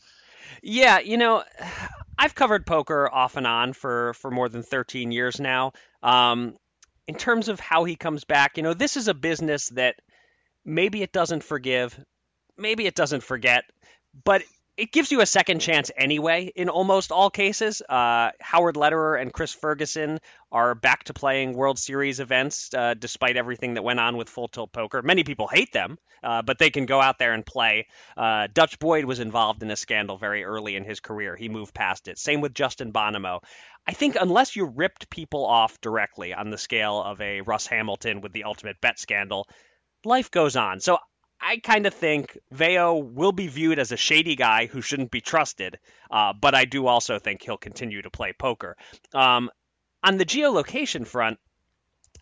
Yeah, 0.62 1.00
you 1.00 1.18
know, 1.18 1.44
I've 2.18 2.36
covered 2.36 2.66
poker 2.66 3.10
off 3.12 3.38
and 3.38 3.48
on 3.48 3.74
for 3.74 4.14
for 4.16 4.32
more 4.32 4.50
than 4.50 4.64
13 4.64 5.12
years 5.12 5.40
now. 5.40 5.74
Um, 6.02 6.58
in 7.08 7.16
terms 7.16 7.50
of 7.50 7.60
how 7.60 7.84
he 7.84 7.96
comes 7.96 8.24
back, 8.24 8.58
you 8.58 8.64
know, 8.64 8.74
this 8.74 8.98
is 8.98 9.08
a 9.08 9.14
business 9.14 9.70
that 9.70 9.96
maybe 10.64 11.04
it 11.04 11.12
doesn't 11.12 11.44
forgive, 11.44 11.98
maybe 12.58 12.88
it 12.88 12.96
doesn't 12.96 13.22
forget, 13.22 13.64
but 14.24 14.44
it 14.78 14.92
gives 14.92 15.12
you 15.12 15.22
a 15.22 15.26
second 15.26 15.60
chance 15.60 15.90
anyway 15.96 16.52
in 16.54 16.68
almost 16.68 17.12
all 17.12 17.30
cases. 17.30 17.82
Uh, 17.82 18.32
Howard 18.42 18.76
Lederer 18.76 19.16
and 19.16 19.32
Chris 19.32 19.54
Ferguson 19.54 20.20
are 20.52 20.76
back 20.76 21.06
to 21.06 21.14
playing 21.14 21.54
World 21.54 21.80
Series 21.80 22.20
events 22.20 22.74
uh, 22.74 22.94
despite 22.94 23.38
everything 23.38 23.76
that 23.76 23.84
went 23.84 24.00
on 24.00 24.18
with 24.18 24.30
Full 24.30 24.50
Tilt 24.50 24.74
Poker. 24.74 25.02
Many 25.02 25.24
people 25.24 25.48
hate 25.48 25.72
them, 25.72 25.98
uh, 26.24 26.42
but 26.42 26.60
they 26.60 26.72
can 26.72 26.86
go 26.86 27.00
out 27.00 27.20
there 27.20 27.34
and 27.34 27.46
play. 27.46 27.88
Uh, 28.18 28.48
Dutch 28.54 28.78
Boyd 28.80 29.06
was 29.06 29.20
involved 29.20 29.64
in 29.64 29.72
a 29.72 29.78
scandal 29.78 30.18
very 30.18 30.44
early 30.44 30.76
in 30.76 30.84
his 30.84 31.00
career. 31.00 31.36
He 31.36 31.48
moved 31.48 31.74
past 31.74 32.10
it. 32.10 32.18
Same 32.18 32.42
with 32.42 32.54
Justin 32.54 32.92
Bonomo. 32.92 33.42
I 33.88 33.94
think 33.94 34.18
unless 34.20 34.56
you 34.56 34.66
ripped 34.66 35.10
people 35.10 35.46
off 35.46 35.80
directly 35.80 36.34
on 36.34 36.50
the 36.50 36.58
scale 36.58 37.02
of 37.02 37.22
a 37.22 37.42
Russ 37.42 37.68
Hamilton 37.68 38.20
with 38.20 38.34
the 38.34 38.44
ultimate 38.44 38.82
bet 38.82 39.00
scandal, 39.00 39.48
life 40.04 40.32
goes 40.32 40.56
on. 40.56 40.80
So 40.82 40.98
I 41.42 41.58
kind 41.58 41.86
of 41.86 41.94
think 41.94 42.38
Vayo 42.54 43.04
will 43.04 43.32
be 43.32 43.48
viewed 43.48 43.80
as 43.80 43.92
a 43.92 43.98
shady 43.98 44.36
guy 44.36 44.66
who 44.66 44.82
shouldn't 44.82 45.12
be 45.12 45.22
trusted, 45.22 45.78
uh, 46.10 46.34
but 46.34 46.56
I 46.56 46.66
do 46.66 46.88
also 46.88 47.20
think 47.20 47.44
he'll 47.44 47.58
continue 47.58 48.02
to 48.02 48.10
play 48.10 48.34
poker. 48.34 48.78
Um, 49.14 49.50
on 50.04 50.18
the 50.18 50.26
geolocation 50.26 51.06
front, 51.06 51.40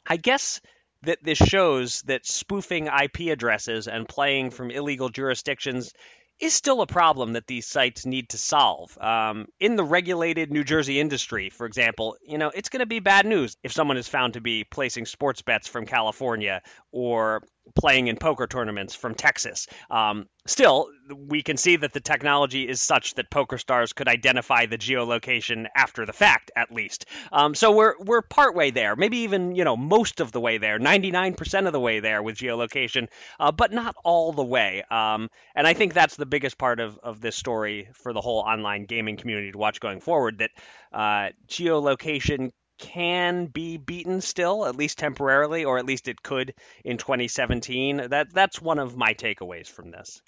I 0.06 0.18
guess 0.18 0.62
that 1.04 1.24
this 1.24 1.38
shows 1.38 2.02
that 2.04 2.26
spoofing 2.26 2.88
IP 2.88 3.32
addresses 3.32 3.88
and 3.88 4.08
playing 4.08 4.52
from 4.52 4.72
illegal 4.72 5.10
jurisdictions 5.10 5.94
is 6.40 6.54
still 6.54 6.82
a 6.82 6.88
problem 6.88 7.34
that 7.34 7.48
these 7.48 7.68
sites 7.68 8.06
need 8.06 8.30
to 8.30 8.38
solve. 8.38 8.98
Um, 8.98 9.48
in 9.60 9.76
the 9.76 9.84
regulated 9.84 10.52
New 10.52 10.64
Jersey 10.64 11.00
industry, 11.00 11.50
for 11.50 11.66
example, 11.66 12.18
you 12.26 12.38
know, 12.38 12.52
it's 12.54 12.70
going 12.70 12.80
to 12.80 12.86
be 12.86 13.00
bad 13.00 13.26
news 13.26 13.56
if 13.64 13.72
someone 13.72 13.98
is 13.98 14.08
found 14.08 14.34
to 14.34 14.42
be 14.42 14.64
placing 14.64 15.06
sports 15.06 15.42
bets 15.42 15.68
from 15.68 15.86
California 15.86 16.62
or 16.92 17.44
playing 17.76 18.08
in 18.08 18.18
poker 18.18 18.48
tournaments 18.48 18.96
from 18.96 19.16
Texas. 19.16 19.68
Um, 19.90 20.28
still, 20.46 20.90
we 21.16 21.42
can 21.42 21.58
see 21.58 21.76
that 21.78 21.94
the 21.94 22.00
technology 22.00 22.68
is 22.68 22.82
such 22.82 23.16
that 23.16 23.30
poker 23.30 23.58
stars 23.58 23.94
could 23.94 24.08
identify 24.08 24.66
the 24.66 24.78
geolocation 24.78 25.66
after 25.76 26.06
the 26.06 26.14
fact, 26.14 26.52
at 26.56 26.72
least. 26.72 27.06
Um, 27.32 27.56
so 27.56 27.72
we're 27.72 27.96
we're 28.00 28.22
partway 28.22 28.72
there, 28.72 28.96
maybe 28.96 29.20
even 29.20 29.56
you 29.56 29.64
know 29.64 29.78
most 29.78 30.20
of 30.20 30.32
the 30.32 30.40
way 30.40 30.58
there, 30.58 30.80
99% 30.80 31.68
of 31.68 31.74
the 31.74 31.80
way 31.80 32.00
there 32.00 32.22
with 32.22 32.36
geolocation, 32.36 33.08
uh, 33.40 33.52
but 33.52 33.72
not 33.72 33.96
all 34.04 34.34
the 34.34 34.44
way. 34.44 34.84
Um, 34.90 35.30
and 35.56 35.66
I 35.68 35.74
think 35.74 35.94
that's 35.94 36.16
the 36.16 36.26
biggest 36.26 36.58
part 36.58 36.80
of 36.80 36.98
of 37.00 37.22
this 37.22 37.36
story 37.36 37.90
for 37.94 38.14
the 38.14 38.22
whole 38.22 38.40
online 38.40 38.86
gaming 38.86 39.18
community 39.18 39.52
to 39.52 39.58
watch 39.58 39.80
going 39.80 40.02
forward. 40.02 40.40
That 40.40 40.52
uh, 40.92 41.30
geolocation 41.48 42.52
can 42.84 43.46
be 43.46 43.78
beaten 43.78 44.20
still, 44.20 44.66
at 44.66 44.76
least 44.76 45.00
temporarily, 45.00 45.64
or 45.64 45.78
at 45.78 45.86
least 45.86 46.10
it 46.10 46.22
could 46.22 46.54
in 46.84 46.98
2017. 46.98 48.10
That 48.10 48.34
that's 48.34 48.62
one 48.62 48.78
of 48.78 48.98
my 48.98 49.14
takeaways 49.14 49.68
from 49.68 49.90
this. 49.90 50.22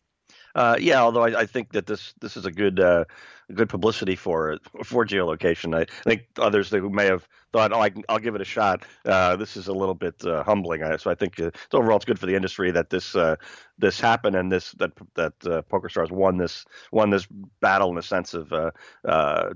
Uh, 0.56 0.78
yeah, 0.80 1.02
although 1.02 1.24
I, 1.24 1.42
I, 1.42 1.46
think 1.46 1.74
that 1.74 1.86
this 1.86 2.14
this 2.22 2.38
is 2.38 2.46
a 2.46 2.52
good 2.52 2.80
uh, 2.80 3.04
good 3.54 3.68
publicity 3.68 4.16
for 4.16 4.58
for 4.86 5.06
geolocation. 5.06 5.76
I 5.76 5.86
think 6.04 6.28
others 6.40 6.70
who 6.70 6.90
may 6.90 7.08
have 7.08 7.28
thought, 7.52 7.74
oh, 7.74 7.82
I 7.82 7.92
will 8.10 8.20
give 8.20 8.36
it 8.36 8.42
a 8.42 8.46
shot. 8.46 8.84
Uh, 9.04 9.36
this 9.36 9.58
is 9.58 9.68
a 9.68 9.74
little 9.74 9.94
bit 9.94 10.24
uh, 10.24 10.44
humbling. 10.44 10.82
So 10.98 11.12
I 11.12 11.16
think 11.16 11.42
uh, 11.42 11.52
overall 11.74 11.98
it's 11.98 12.06
good 12.06 12.20
for 12.20 12.26
the 12.26 12.36
industry 12.36 12.72
that 12.72 12.90
this 12.90 13.18
uh, 13.18 13.36
this 13.78 14.00
happened 14.00 14.38
and 14.38 14.50
this 14.50 14.72
that 14.74 14.94
that 15.16 15.38
PokerStars 15.40 16.10
won 16.10 16.38
this 16.38 16.64
won 16.90 17.10
this 17.10 17.28
battle 17.60 17.90
in 17.90 17.96
the 17.96 18.02
sense 18.02 18.34
of 18.34 18.54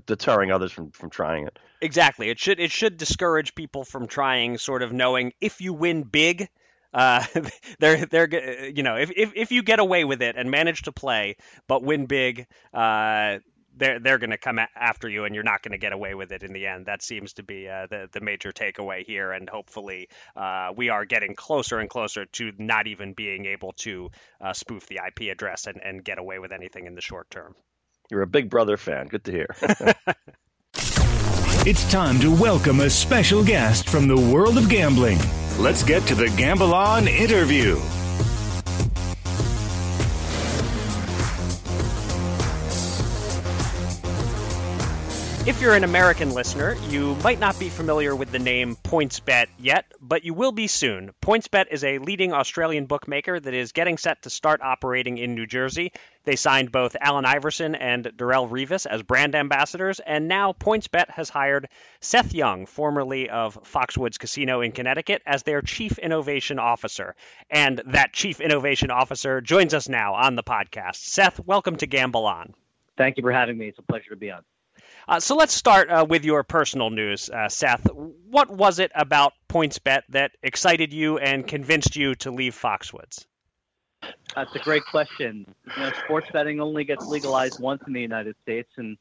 deterring 0.04 0.52
others 0.52 0.70
from 0.70 0.90
from 0.90 1.08
trying 1.08 1.46
it. 1.46 1.58
Exactly. 1.80 2.28
It 2.28 2.38
should 2.38 2.60
it 2.60 2.70
should 2.70 2.98
discourage 2.98 3.54
people 3.54 3.84
from 3.84 4.06
trying, 4.06 4.58
sort 4.58 4.82
of 4.82 4.92
knowing 4.92 5.32
if 5.40 5.62
you 5.62 5.72
win 5.72 6.02
big. 6.02 6.50
Uh, 6.92 7.24
they're 7.78 8.06
they're 8.06 8.68
you 8.68 8.82
know 8.82 8.96
if, 8.96 9.10
if 9.16 9.32
if 9.34 9.52
you 9.52 9.62
get 9.62 9.78
away 9.78 10.04
with 10.04 10.22
it 10.22 10.36
and 10.36 10.50
manage 10.50 10.82
to 10.82 10.92
play 10.92 11.36
but 11.66 11.82
win 11.82 12.06
big, 12.06 12.46
uh, 12.74 13.38
they're 13.76 13.98
they're 13.98 14.18
going 14.18 14.30
to 14.30 14.38
come 14.38 14.58
after 14.76 15.08
you, 15.08 15.24
and 15.24 15.34
you're 15.34 15.44
not 15.44 15.62
going 15.62 15.72
to 15.72 15.78
get 15.78 15.92
away 15.92 16.14
with 16.14 16.32
it 16.32 16.42
in 16.42 16.52
the 16.52 16.66
end. 16.66 16.86
That 16.86 17.02
seems 17.02 17.32
to 17.34 17.42
be 17.42 17.68
uh, 17.68 17.86
the 17.88 18.08
the 18.12 18.20
major 18.20 18.52
takeaway 18.52 19.04
here, 19.04 19.32
and 19.32 19.48
hopefully 19.48 20.08
uh, 20.36 20.72
we 20.76 20.88
are 20.88 21.04
getting 21.04 21.34
closer 21.34 21.78
and 21.78 21.88
closer 21.88 22.26
to 22.26 22.52
not 22.58 22.86
even 22.86 23.12
being 23.12 23.46
able 23.46 23.72
to 23.78 24.10
uh, 24.40 24.52
spoof 24.52 24.86
the 24.86 25.00
IP 25.06 25.32
address 25.32 25.66
and, 25.66 25.80
and 25.82 26.04
get 26.04 26.18
away 26.18 26.38
with 26.38 26.52
anything 26.52 26.86
in 26.86 26.94
the 26.94 27.00
short 27.00 27.30
term. 27.30 27.54
You're 28.10 28.22
a 28.22 28.26
Big 28.26 28.50
Brother 28.50 28.76
fan. 28.76 29.06
Good 29.06 29.24
to 29.24 29.32
hear. 29.32 29.46
it's 31.70 31.88
time 31.88 32.18
to 32.18 32.34
welcome 32.34 32.80
a 32.80 32.90
special 32.90 33.44
guest 33.44 33.88
from 33.88 34.08
the 34.08 34.16
world 34.16 34.58
of 34.58 34.68
gambling. 34.68 35.20
Let's 35.56 35.84
get 35.84 36.04
to 36.08 36.16
the 36.16 36.28
Gamble 36.30 36.74
On 36.74 37.06
interview. 37.06 37.80
If 45.46 45.62
you're 45.62 45.74
an 45.74 45.84
American 45.84 46.34
listener, 46.34 46.76
you 46.90 47.14
might 47.24 47.40
not 47.40 47.58
be 47.58 47.70
familiar 47.70 48.14
with 48.14 48.30
the 48.30 48.38
name 48.38 48.76
PointsBet 48.76 49.46
yet, 49.58 49.86
but 49.98 50.22
you 50.22 50.34
will 50.34 50.52
be 50.52 50.66
soon. 50.66 51.12
PointsBet 51.22 51.68
is 51.70 51.82
a 51.82 51.96
leading 51.96 52.34
Australian 52.34 52.84
bookmaker 52.84 53.40
that 53.40 53.54
is 53.54 53.72
getting 53.72 53.96
set 53.96 54.20
to 54.24 54.30
start 54.30 54.60
operating 54.60 55.16
in 55.16 55.34
New 55.34 55.46
Jersey. 55.46 55.92
They 56.24 56.36
signed 56.36 56.70
both 56.70 56.94
Allen 57.00 57.24
Iverson 57.24 57.74
and 57.74 58.04
Darrelle 58.04 58.50
Revis 58.50 58.84
as 58.84 59.02
brand 59.02 59.34
ambassadors, 59.34 59.98
and 59.98 60.28
now 60.28 60.52
PointsBet 60.52 61.08
has 61.12 61.30
hired 61.30 61.68
Seth 62.00 62.34
Young, 62.34 62.66
formerly 62.66 63.30
of 63.30 63.58
Foxwoods 63.64 64.18
Casino 64.18 64.60
in 64.60 64.72
Connecticut, 64.72 65.22
as 65.24 65.42
their 65.42 65.62
Chief 65.62 65.98
Innovation 65.98 66.58
Officer. 66.58 67.16
And 67.50 67.80
that 67.86 68.12
Chief 68.12 68.42
Innovation 68.42 68.90
Officer 68.90 69.40
joins 69.40 69.72
us 69.72 69.88
now 69.88 70.16
on 70.16 70.36
the 70.36 70.42
podcast. 70.42 70.96
Seth, 70.96 71.40
welcome 71.46 71.76
to 71.76 71.86
Gamble 71.86 72.26
On. 72.26 72.52
Thank 72.98 73.16
you 73.16 73.22
for 73.22 73.32
having 73.32 73.56
me. 73.56 73.68
It's 73.68 73.78
a 73.78 73.82
pleasure 73.82 74.10
to 74.10 74.16
be 74.16 74.30
on. 74.30 74.42
Uh, 75.08 75.20
so 75.20 75.36
let's 75.36 75.54
start 75.54 75.90
uh, 75.90 76.06
with 76.08 76.24
your 76.24 76.42
personal 76.42 76.90
news, 76.90 77.30
uh, 77.30 77.48
Seth. 77.48 77.86
What 77.92 78.50
was 78.50 78.78
it 78.78 78.92
about 78.94 79.32
PointsBet 79.48 80.02
that 80.10 80.32
excited 80.42 80.92
you 80.92 81.18
and 81.18 81.46
convinced 81.46 81.96
you 81.96 82.14
to 82.16 82.30
leave 82.30 82.54
Foxwoods? 82.54 83.26
That's 84.34 84.54
a 84.54 84.60
great 84.60 84.84
question. 84.86 85.46
You 85.76 85.82
know, 85.82 85.90
sports 86.04 86.28
betting 86.32 86.60
only 86.60 86.84
gets 86.84 87.06
legalized 87.06 87.60
once 87.60 87.82
in 87.86 87.92
the 87.92 88.00
United 88.00 88.36
States, 88.42 88.70
and 88.76 88.96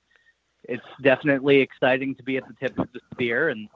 it's 0.63 0.84
definitely 1.01 1.60
exciting 1.60 2.15
to 2.15 2.24
be 2.24 2.38
at 2.38 2.44
the 2.48 2.56
tip 2.60 2.77
of 2.79 2.91
the 2.91 3.00
spear. 3.13 3.50
And 3.50 3.70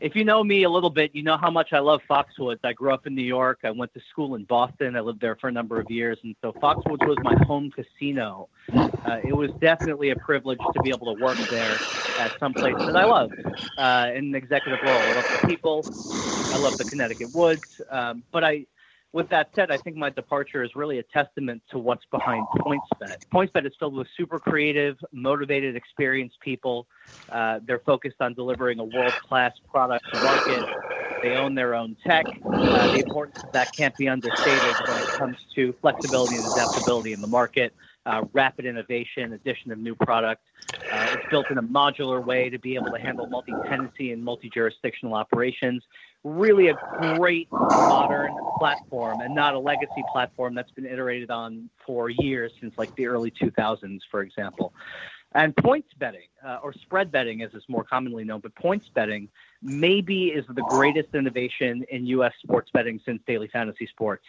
if 0.00 0.16
you 0.16 0.24
know 0.24 0.42
me 0.42 0.64
a 0.64 0.70
little 0.70 0.90
bit, 0.90 1.14
you 1.14 1.22
know 1.22 1.36
how 1.36 1.50
much 1.50 1.72
I 1.72 1.78
love 1.78 2.00
Foxwoods. 2.08 2.58
I 2.64 2.72
grew 2.72 2.92
up 2.92 3.06
in 3.06 3.14
New 3.14 3.22
York. 3.22 3.60
I 3.64 3.70
went 3.70 3.94
to 3.94 4.00
school 4.10 4.34
in 4.34 4.44
Boston. 4.44 4.96
I 4.96 5.00
lived 5.00 5.20
there 5.20 5.36
for 5.36 5.48
a 5.48 5.52
number 5.52 5.78
of 5.78 5.90
years, 5.90 6.18
and 6.24 6.34
so 6.42 6.52
Foxwoods 6.52 7.06
was 7.06 7.16
my 7.22 7.36
home 7.44 7.70
casino. 7.70 8.48
Uh, 8.72 9.18
it 9.24 9.32
was 9.32 9.50
definitely 9.60 10.10
a 10.10 10.16
privilege 10.16 10.58
to 10.58 10.82
be 10.82 10.90
able 10.90 11.06
to 11.14 11.20
work 11.20 11.38
there 11.48 11.82
at 12.16 12.32
some 12.40 12.54
place 12.54 12.74
that 12.86 12.96
I 12.96 13.04
love 13.04 13.30
uh, 13.78 14.10
in 14.14 14.26
an 14.26 14.34
executive 14.34 14.80
role. 14.82 15.04
I 15.04 15.14
love 15.14 15.26
the 15.30 15.46
people. 15.46 15.86
I 16.50 16.56
love 16.56 16.76
the 16.76 16.84
Connecticut 16.84 17.34
woods, 17.34 17.62
um, 17.90 18.22
but 18.32 18.44
I 18.44 18.66
with 19.14 19.28
that 19.28 19.48
said, 19.54 19.70
I 19.70 19.78
think 19.78 19.96
my 19.96 20.10
departure 20.10 20.64
is 20.64 20.74
really 20.74 20.98
a 20.98 21.02
testament 21.04 21.62
to 21.70 21.78
what's 21.78 22.04
behind 22.10 22.44
PointsBet. 22.58 23.18
PointsBet 23.32 23.64
is 23.64 23.72
filled 23.78 23.94
with 23.94 24.08
super 24.16 24.40
creative, 24.40 24.96
motivated, 25.12 25.76
experienced 25.76 26.38
people. 26.40 26.88
Uh, 27.30 27.60
they're 27.64 27.78
focused 27.86 28.16
on 28.18 28.34
delivering 28.34 28.80
a 28.80 28.84
world-class 28.84 29.52
product 29.70 30.04
to 30.10 30.18
market. 30.18 30.58
They 31.22 31.36
own 31.36 31.54
their 31.54 31.76
own 31.76 31.96
tech. 32.04 32.26
Uh, 32.44 32.88
the 32.88 32.98
importance 32.98 33.36
of 33.44 33.52
that 33.52 33.68
can't 33.76 33.96
be 33.96 34.08
understated 34.08 34.80
when 34.84 34.98
it 34.98 35.06
comes 35.16 35.36
to 35.54 35.72
flexibility 35.80 36.34
and 36.34 36.46
adaptability 36.46 37.12
in 37.12 37.20
the 37.20 37.28
market. 37.28 37.72
Uh, 38.06 38.24
rapid 38.32 38.66
innovation, 38.66 39.32
addition 39.34 39.70
of 39.70 39.78
new 39.78 39.94
product. 39.94 40.42
Uh, 40.90 41.06
it's 41.12 41.24
built 41.30 41.50
in 41.50 41.58
a 41.58 41.62
modular 41.62 42.22
way 42.22 42.50
to 42.50 42.58
be 42.58 42.74
able 42.74 42.90
to 42.90 42.98
handle 42.98 43.26
multi-tenancy 43.26 44.12
and 44.12 44.22
multi-jurisdictional 44.22 45.14
operations 45.14 45.82
really 46.24 46.68
a 46.68 46.74
great 47.16 47.48
modern 47.52 48.34
platform 48.58 49.20
and 49.20 49.34
not 49.34 49.54
a 49.54 49.58
legacy 49.58 50.02
platform 50.10 50.54
that's 50.54 50.70
been 50.72 50.86
iterated 50.86 51.30
on 51.30 51.68
for 51.86 52.08
years 52.08 52.50
since 52.60 52.74
like 52.78 52.94
the 52.96 53.06
early 53.06 53.30
2000s, 53.30 54.00
for 54.10 54.22
example. 54.22 54.72
And 55.36 55.54
points 55.56 55.88
betting, 55.98 56.28
uh, 56.46 56.60
or 56.62 56.72
spread 56.72 57.10
betting 57.10 57.42
as 57.42 57.50
it's 57.54 57.68
more 57.68 57.82
commonly 57.82 58.22
known, 58.22 58.38
but 58.38 58.54
points 58.54 58.86
betting 58.94 59.28
maybe 59.60 60.28
is 60.28 60.44
the 60.46 60.62
greatest 60.62 61.08
innovation 61.12 61.84
in 61.90 62.06
U.S. 62.06 62.32
sports 62.40 62.70
betting 62.72 63.00
since 63.04 63.20
daily 63.26 63.48
fantasy 63.48 63.88
sports. 63.88 64.24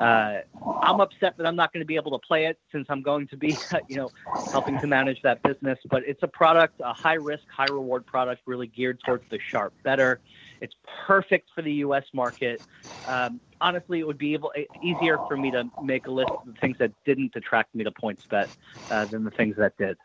Uh, 0.00 0.38
I'm 0.80 1.00
upset 1.00 1.36
that 1.38 1.46
I'm 1.46 1.56
not 1.56 1.72
going 1.72 1.80
to 1.80 1.86
be 1.86 1.96
able 1.96 2.12
to 2.12 2.24
play 2.24 2.46
it 2.46 2.60
since 2.70 2.86
I'm 2.88 3.02
going 3.02 3.26
to 3.28 3.36
be, 3.36 3.58
you 3.88 3.96
know, 3.96 4.10
helping 4.52 4.78
to 4.78 4.86
manage 4.86 5.20
that 5.22 5.42
business. 5.42 5.78
But 5.90 6.04
it's 6.06 6.22
a 6.22 6.28
product, 6.28 6.80
a 6.84 6.92
high 6.92 7.14
risk, 7.14 7.42
high 7.50 7.66
reward 7.66 8.06
product, 8.06 8.42
really 8.46 8.68
geared 8.68 9.00
towards 9.04 9.24
the 9.30 9.40
sharp 9.50 9.74
bettor. 9.82 10.20
It's 10.64 10.74
perfect 11.06 11.50
for 11.54 11.62
the 11.62 11.72
U.S. 11.74 12.04
market. 12.12 12.62
Um, 13.06 13.40
honestly, 13.60 14.00
it 14.00 14.06
would 14.06 14.18
be 14.18 14.32
able, 14.32 14.52
easier 14.82 15.18
for 15.28 15.36
me 15.36 15.50
to 15.50 15.64
make 15.82 16.06
a 16.06 16.10
list 16.10 16.30
of 16.30 16.46
the 16.46 16.58
things 16.60 16.78
that 16.78 16.90
didn't 17.04 17.36
attract 17.36 17.74
me 17.74 17.84
to 17.84 17.90
PointsBet 17.90 18.46
uh, 18.90 19.04
than 19.06 19.24
the 19.24 19.30
things 19.30 19.56
that 19.56 19.76
did. 19.76 19.96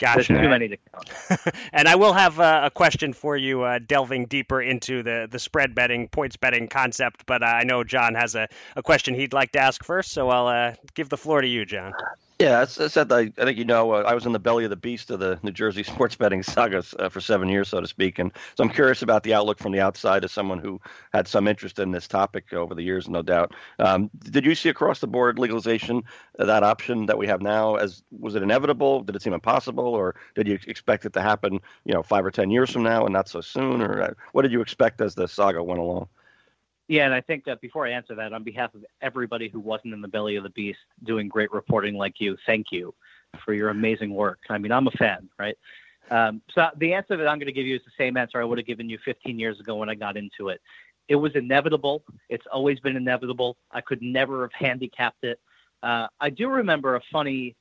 Gotcha. 0.00 0.32
There's 0.32 0.42
too 0.42 0.48
many 0.48 0.68
to 0.68 0.76
count. 0.76 1.56
and 1.72 1.86
I 1.86 1.94
will 1.94 2.14
have 2.14 2.40
uh, 2.40 2.62
a 2.64 2.70
question 2.70 3.12
for 3.12 3.36
you, 3.36 3.62
uh, 3.62 3.78
delving 3.86 4.26
deeper 4.26 4.60
into 4.60 5.02
the, 5.02 5.28
the 5.30 5.38
spread 5.38 5.74
betting, 5.74 6.08
points 6.08 6.36
betting 6.36 6.68
concept. 6.68 7.26
But 7.26 7.42
uh, 7.42 7.46
I 7.46 7.64
know 7.64 7.84
John 7.84 8.14
has 8.14 8.34
a, 8.34 8.48
a 8.76 8.82
question 8.82 9.14
he'd 9.14 9.34
like 9.34 9.52
to 9.52 9.60
ask 9.60 9.84
first, 9.84 10.10
so 10.10 10.30
I'll 10.30 10.46
uh, 10.46 10.74
give 10.94 11.08
the 11.08 11.18
floor 11.18 11.42
to 11.42 11.46
you, 11.46 11.66
John. 11.66 11.92
Yeah, 12.40 12.60
I 12.62 12.64
said 12.64 13.12
I, 13.12 13.30
I 13.38 13.44
think 13.44 13.58
you 13.58 13.66
know 13.66 13.92
uh, 13.92 14.02
I 14.06 14.14
was 14.14 14.24
in 14.24 14.32
the 14.32 14.38
belly 14.38 14.64
of 14.64 14.70
the 14.70 14.76
beast 14.76 15.10
of 15.10 15.20
the 15.20 15.38
New 15.42 15.52
Jersey 15.52 15.82
sports 15.84 16.16
betting 16.16 16.42
saga 16.42 16.82
uh, 16.98 17.10
for 17.10 17.20
seven 17.20 17.50
years, 17.50 17.68
so 17.68 17.82
to 17.82 17.86
speak, 17.86 18.18
and 18.18 18.32
so 18.56 18.64
I'm 18.64 18.70
curious 18.70 19.02
about 19.02 19.24
the 19.24 19.34
outlook 19.34 19.58
from 19.58 19.72
the 19.72 19.80
outside 19.80 20.24
as 20.24 20.32
someone 20.32 20.58
who 20.58 20.80
had 21.12 21.28
some 21.28 21.46
interest 21.46 21.78
in 21.78 21.92
this 21.92 22.08
topic 22.08 22.52
over 22.54 22.74
the 22.74 22.82
years, 22.82 23.10
no 23.10 23.20
doubt. 23.22 23.52
Um, 23.78 24.10
did 24.20 24.46
you 24.46 24.54
see 24.54 24.70
across 24.70 25.00
the 25.00 25.06
board 25.06 25.38
legalization 25.38 26.02
uh, 26.38 26.46
that 26.46 26.62
option 26.62 27.06
that 27.06 27.18
we 27.18 27.26
have 27.26 27.42
now? 27.42 27.76
As 27.76 28.02
was 28.10 28.34
it 28.34 28.42
inevitable? 28.42 29.02
Did 29.02 29.16
it 29.16 29.22
seem 29.22 29.34
impossible, 29.34 29.86
or 29.88 30.16
did 30.34 30.48
you 30.48 30.58
expect 30.66 31.04
it 31.04 31.12
to 31.12 31.20
happen, 31.22 31.60
you 31.84 31.92
know, 31.94 32.02
five 32.02 32.24
or 32.24 32.32
ten 32.32 32.50
years 32.50 32.70
from 32.70 32.84
now 32.84 33.04
and 33.04 33.12
not 33.12 33.28
so 33.28 33.42
soon, 33.42 33.82
or 33.82 34.00
uh, 34.02 34.14
what 34.32 34.42
did 34.42 34.52
you 34.52 34.62
expect 34.62 35.02
as 35.02 35.14
the 35.14 35.28
saga 35.28 35.62
went 35.62 35.80
along? 35.80 36.08
Yeah, 36.90 37.04
and 37.04 37.14
I 37.14 37.20
think 37.20 37.44
that 37.44 37.60
before 37.60 37.86
I 37.86 37.90
answer 37.90 38.16
that, 38.16 38.32
on 38.32 38.42
behalf 38.42 38.74
of 38.74 38.84
everybody 39.00 39.48
who 39.48 39.60
wasn't 39.60 39.94
in 39.94 40.00
the 40.00 40.08
belly 40.08 40.34
of 40.34 40.42
the 40.42 40.50
beast 40.50 40.80
doing 41.04 41.28
great 41.28 41.52
reporting 41.52 41.94
like 41.94 42.20
you, 42.20 42.36
thank 42.46 42.72
you 42.72 42.92
for 43.44 43.54
your 43.54 43.68
amazing 43.68 44.12
work. 44.12 44.40
I 44.48 44.58
mean, 44.58 44.72
I'm 44.72 44.88
a 44.88 44.90
fan, 44.90 45.28
right? 45.38 45.56
Um, 46.10 46.42
so 46.52 46.66
the 46.78 46.92
answer 46.92 47.16
that 47.16 47.28
I'm 47.28 47.38
going 47.38 47.46
to 47.46 47.52
give 47.52 47.64
you 47.64 47.76
is 47.76 47.82
the 47.84 47.92
same 47.96 48.16
answer 48.16 48.40
I 48.40 48.44
would 48.44 48.58
have 48.58 48.66
given 48.66 48.90
you 48.90 48.98
15 49.04 49.38
years 49.38 49.60
ago 49.60 49.76
when 49.76 49.88
I 49.88 49.94
got 49.94 50.16
into 50.16 50.48
it. 50.48 50.60
It 51.06 51.14
was 51.14 51.30
inevitable. 51.36 52.02
It's 52.28 52.46
always 52.52 52.80
been 52.80 52.96
inevitable. 52.96 53.56
I 53.70 53.82
could 53.82 54.02
never 54.02 54.42
have 54.42 54.52
handicapped 54.52 55.22
it. 55.22 55.38
Uh, 55.84 56.08
I 56.20 56.28
do 56.28 56.48
remember 56.48 56.96
a 56.96 57.00
funny 57.12 57.54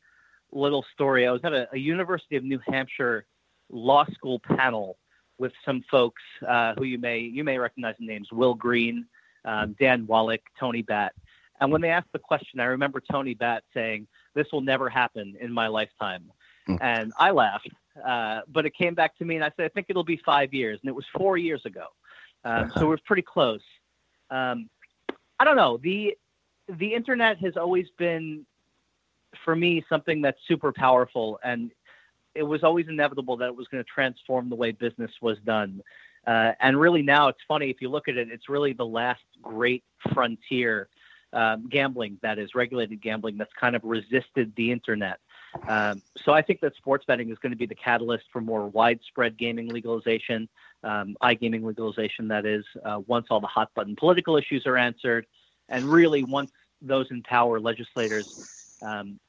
little 0.51 0.83
story. 0.91 1.27
I 1.27 1.31
was 1.31 1.41
at 1.43 1.53
a, 1.53 1.67
a 1.71 1.77
University 1.77 2.35
of 2.35 2.43
New 2.43 2.59
Hampshire 2.65 3.27
law 3.69 4.07
school 4.11 4.39
panel 4.39 4.97
with 5.37 5.53
some 5.63 5.83
folks 5.91 6.23
uh, 6.47 6.73
who 6.79 6.83
you 6.83 6.97
may 6.97 7.19
you 7.19 7.43
may 7.43 7.59
recognize 7.59 7.93
the 7.99 8.07
names 8.07 8.27
Will 8.31 8.55
Green, 8.55 9.05
um, 9.45 9.75
Dan 9.79 10.05
Wallach, 10.07 10.41
Tony 10.59 10.81
Batt. 10.81 11.13
And 11.61 11.71
when 11.71 11.81
they 11.81 11.89
asked 11.89 12.11
the 12.13 12.19
question, 12.19 12.59
I 12.59 12.65
remember 12.65 13.01
Tony 13.01 13.33
Batt 13.33 13.63
saying, 13.73 14.07
"This 14.33 14.47
will 14.51 14.61
never 14.61 14.89
happen 14.89 15.35
in 15.39 15.51
my 15.51 15.67
lifetime," 15.67 16.31
mm. 16.67 16.77
and 16.81 17.11
I 17.17 17.31
laughed. 17.31 17.69
Uh, 18.05 18.41
but 18.47 18.65
it 18.65 18.73
came 18.75 18.93
back 18.93 19.17
to 19.17 19.25
me, 19.25 19.35
and 19.35 19.43
I 19.43 19.51
said, 19.57 19.65
"I 19.65 19.69
think 19.69 19.87
it'll 19.89 20.03
be 20.03 20.21
five 20.25 20.53
years," 20.53 20.79
and 20.81 20.89
it 20.89 20.95
was 20.95 21.05
four 21.13 21.37
years 21.37 21.65
ago. 21.65 21.87
Um, 22.45 22.71
so 22.75 22.87
we're 22.87 22.97
pretty 23.05 23.21
close. 23.23 23.61
Um, 24.29 24.69
I 25.39 25.43
don't 25.43 25.55
know 25.55 25.77
the 25.77 26.17
the 26.67 26.93
internet 26.93 27.37
has 27.39 27.57
always 27.57 27.87
been 27.97 28.45
for 29.43 29.55
me 29.55 29.83
something 29.89 30.21
that's 30.21 30.39
super 30.47 30.71
powerful, 30.71 31.39
and 31.43 31.71
it 32.35 32.43
was 32.43 32.63
always 32.63 32.87
inevitable 32.87 33.37
that 33.37 33.47
it 33.47 33.55
was 33.55 33.67
going 33.67 33.83
to 33.83 33.89
transform 33.89 34.49
the 34.49 34.55
way 34.55 34.71
business 34.71 35.11
was 35.21 35.37
done. 35.45 35.81
Uh, 36.27 36.53
and 36.59 36.79
really 36.79 37.01
now 37.01 37.27
it's 37.27 37.39
funny 37.47 37.69
if 37.69 37.81
you 37.81 37.89
look 37.89 38.07
at 38.07 38.17
it, 38.17 38.29
it's 38.31 38.49
really 38.49 38.73
the 38.73 38.85
last 38.85 39.23
great 39.41 39.83
frontier 40.13 40.89
um, 41.33 41.67
gambling 41.69 42.17
that 42.21 42.39
is 42.39 42.55
regulated 42.55 43.01
gambling 43.01 43.37
that's 43.37 43.53
kind 43.59 43.75
of 43.75 43.83
resisted 43.83 44.53
the 44.55 44.71
internet. 44.71 45.19
Um, 45.67 46.01
so 46.23 46.31
I 46.31 46.41
think 46.41 46.59
that 46.61 46.75
sports 46.75 47.05
betting 47.05 47.29
is 47.31 47.37
going 47.39 47.51
to 47.51 47.57
be 47.57 47.65
the 47.65 47.75
catalyst 47.75 48.25
for 48.31 48.41
more 48.41 48.67
widespread 48.67 49.37
gaming 49.37 49.69
legalization, 49.69 50.47
um, 50.83 51.17
iGaming 51.23 51.63
legalization, 51.63 52.27
that 52.27 52.45
is, 52.45 52.65
uh, 52.85 52.99
once 53.07 53.27
all 53.29 53.39
the 53.39 53.47
hot 53.47 53.71
button 53.73 53.95
political 53.95 54.37
issues 54.37 54.67
are 54.67 54.77
answered, 54.77 55.25
and 55.67 55.85
really 55.85 56.23
once 56.23 56.51
those 56.81 57.09
in 57.11 57.21
power 57.23 57.59
legislators 57.59 58.77
um, 58.81 59.19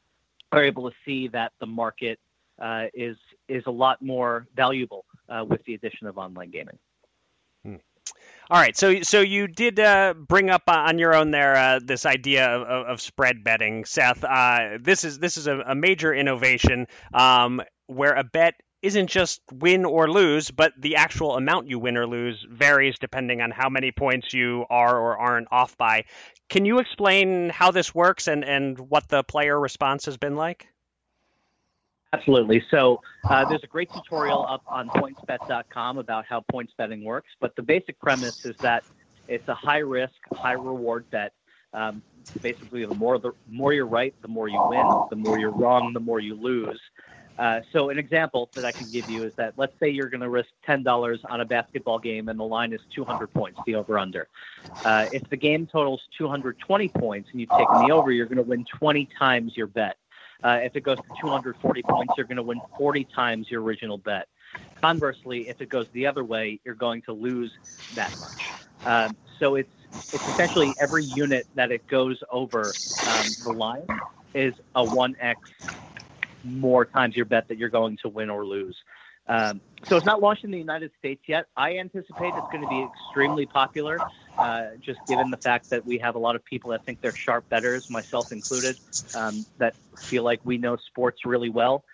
are 0.52 0.62
able 0.62 0.90
to 0.90 0.96
see 1.04 1.28
that 1.28 1.52
the 1.58 1.66
market 1.66 2.18
uh, 2.60 2.86
is 2.92 3.16
is 3.48 3.64
a 3.66 3.70
lot 3.70 4.02
more 4.02 4.46
valuable 4.54 5.04
uh, 5.30 5.44
with 5.44 5.64
the 5.64 5.74
addition 5.74 6.06
of 6.06 6.18
online 6.18 6.50
gaming. 6.50 6.78
Hmm. 7.64 7.76
All 8.50 8.60
right, 8.60 8.76
so 8.76 9.02
so 9.02 9.20
you 9.20 9.46
did 9.46 9.78
uh, 9.78 10.14
bring 10.14 10.50
up 10.50 10.62
on 10.66 10.98
your 10.98 11.14
own 11.14 11.30
there 11.30 11.56
uh, 11.56 11.80
this 11.82 12.04
idea 12.04 12.48
of, 12.48 12.86
of, 12.88 13.00
spread 13.00 13.44
betting, 13.44 13.84
Seth. 13.84 14.24
Uh, 14.24 14.78
this 14.80 15.04
is 15.04 15.20
this 15.20 15.36
is 15.36 15.46
a, 15.46 15.60
a 15.60 15.74
major 15.76 16.12
innovation 16.12 16.88
um, 17.14 17.62
where 17.86 18.14
a 18.14 18.24
bet 18.24 18.54
isn't 18.82 19.08
just 19.08 19.40
win 19.52 19.84
or 19.84 20.10
lose, 20.10 20.50
but 20.50 20.72
the 20.78 20.96
actual 20.96 21.36
amount 21.36 21.68
you 21.68 21.78
win 21.78 21.96
or 21.96 22.06
lose 22.06 22.44
varies 22.50 22.96
depending 22.98 23.40
on 23.40 23.50
how 23.50 23.68
many 23.68 23.92
points 23.92 24.32
you 24.32 24.64
are 24.70 24.98
or 24.98 25.18
aren't 25.18 25.48
off 25.52 25.76
by. 25.76 26.04
Can 26.48 26.64
you 26.64 26.78
explain 26.78 27.50
how 27.50 27.70
this 27.70 27.94
works 27.94 28.26
and, 28.26 28.44
and 28.44 28.78
what 28.78 29.06
the 29.08 29.22
player 29.22 29.58
response 29.58 30.06
has 30.06 30.16
been 30.16 30.34
like? 30.34 30.66
Absolutely. 32.12 32.62
So 32.70 33.00
uh, 33.24 33.44
there's 33.48 33.62
a 33.62 33.68
great 33.68 33.90
tutorial 33.92 34.44
up 34.48 34.62
on 34.66 34.88
pointsbet.com 34.88 35.98
about 35.98 36.24
how 36.26 36.40
points 36.50 36.72
betting 36.76 37.04
works. 37.04 37.28
But 37.40 37.54
the 37.54 37.62
basic 37.62 38.00
premise 38.00 38.44
is 38.44 38.56
that 38.58 38.82
it's 39.28 39.48
a 39.48 39.54
high 39.54 39.78
risk, 39.78 40.14
high 40.34 40.52
reward 40.52 41.08
bet. 41.10 41.32
Um, 41.72 42.02
basically, 42.42 42.84
the 42.84 42.94
more 42.94 43.18
the 43.18 43.32
more 43.48 43.72
you're 43.72 43.86
right, 43.86 44.12
the 44.22 44.28
more 44.28 44.48
you 44.48 44.60
win. 44.68 44.84
The 45.10 45.16
more 45.16 45.38
you're 45.38 45.52
wrong, 45.52 45.92
the 45.92 46.00
more 46.00 46.18
you 46.18 46.34
lose. 46.34 46.80
Uh, 47.38 47.60
so 47.72 47.88
an 47.88 47.98
example 47.98 48.50
that 48.54 48.64
I 48.64 48.72
can 48.72 48.90
give 48.90 49.08
you 49.08 49.22
is 49.22 49.32
that 49.36 49.54
let's 49.56 49.72
say 49.78 49.88
you're 49.88 50.10
going 50.10 50.20
to 50.20 50.28
risk 50.28 50.48
ten 50.66 50.82
dollars 50.82 51.20
on 51.30 51.40
a 51.40 51.44
basketball 51.44 52.00
game 52.00 52.28
and 52.28 52.38
the 52.38 52.44
line 52.44 52.72
is 52.72 52.80
200 52.92 53.32
points, 53.32 53.60
the 53.64 53.76
over/under. 53.76 54.26
Uh, 54.84 55.06
if 55.12 55.22
the 55.30 55.36
game 55.36 55.66
totals 55.66 56.02
220 56.18 56.88
points 56.88 57.28
and 57.30 57.40
you've 57.40 57.50
taken 57.50 57.86
the 57.86 57.94
over, 57.94 58.10
you're 58.10 58.26
going 58.26 58.36
to 58.36 58.42
win 58.42 58.66
20 58.78 59.08
times 59.16 59.56
your 59.56 59.68
bet. 59.68 59.96
Uh, 60.42 60.58
if 60.62 60.74
it 60.74 60.82
goes 60.82 60.96
to 60.96 61.02
240 61.20 61.82
points, 61.82 62.14
you're 62.16 62.26
going 62.26 62.36
to 62.36 62.42
win 62.42 62.60
40 62.78 63.06
times 63.14 63.50
your 63.50 63.62
original 63.62 63.98
bet. 63.98 64.26
Conversely, 64.80 65.48
if 65.48 65.60
it 65.60 65.68
goes 65.68 65.86
the 65.92 66.06
other 66.06 66.24
way, 66.24 66.58
you're 66.64 66.74
going 66.74 67.02
to 67.02 67.12
lose 67.12 67.52
that 67.94 68.12
much. 68.18 68.30
Um, 68.84 69.16
so 69.38 69.56
it's 69.56 69.70
it's 70.12 70.26
essentially 70.26 70.74
every 70.80 71.04
unit 71.04 71.46
that 71.54 71.70
it 71.70 71.86
goes 71.86 72.18
over 72.32 72.74
um, 73.04 73.36
the 73.44 73.50
line 73.50 73.86
is 74.34 74.54
a 74.74 74.80
1x 74.80 75.34
more 76.42 76.84
times 76.84 77.16
your 77.16 77.26
bet 77.26 77.46
that 77.48 77.58
you're 77.58 77.68
going 77.68 77.96
to 78.02 78.08
win 78.08 78.30
or 78.30 78.44
lose. 78.44 78.76
Um, 79.26 79.60
so 79.88 79.96
it's 79.96 80.06
not 80.06 80.20
launched 80.20 80.44
in 80.44 80.50
the 80.50 80.58
United 80.58 80.90
States 80.98 81.22
yet. 81.26 81.46
I 81.56 81.78
anticipate 81.78 82.34
it's 82.34 82.52
going 82.52 82.62
to 82.62 82.68
be 82.68 82.82
extremely 82.82 83.46
popular, 83.46 83.98
uh, 84.38 84.62
just 84.80 84.98
given 85.06 85.30
the 85.30 85.36
fact 85.36 85.70
that 85.70 85.86
we 85.86 85.98
have 85.98 86.16
a 86.16 86.18
lot 86.18 86.36
of 86.36 86.44
people 86.44 86.70
that 86.70 86.84
think 86.84 87.00
they're 87.00 87.14
sharp 87.14 87.48
bettors, 87.48 87.88
myself 87.88 88.32
included, 88.32 88.76
um, 89.14 89.46
that 89.58 89.74
feel 89.96 90.22
like 90.22 90.40
we 90.44 90.58
know 90.58 90.76
sports 90.76 91.24
really 91.24 91.48
well. 91.48 91.84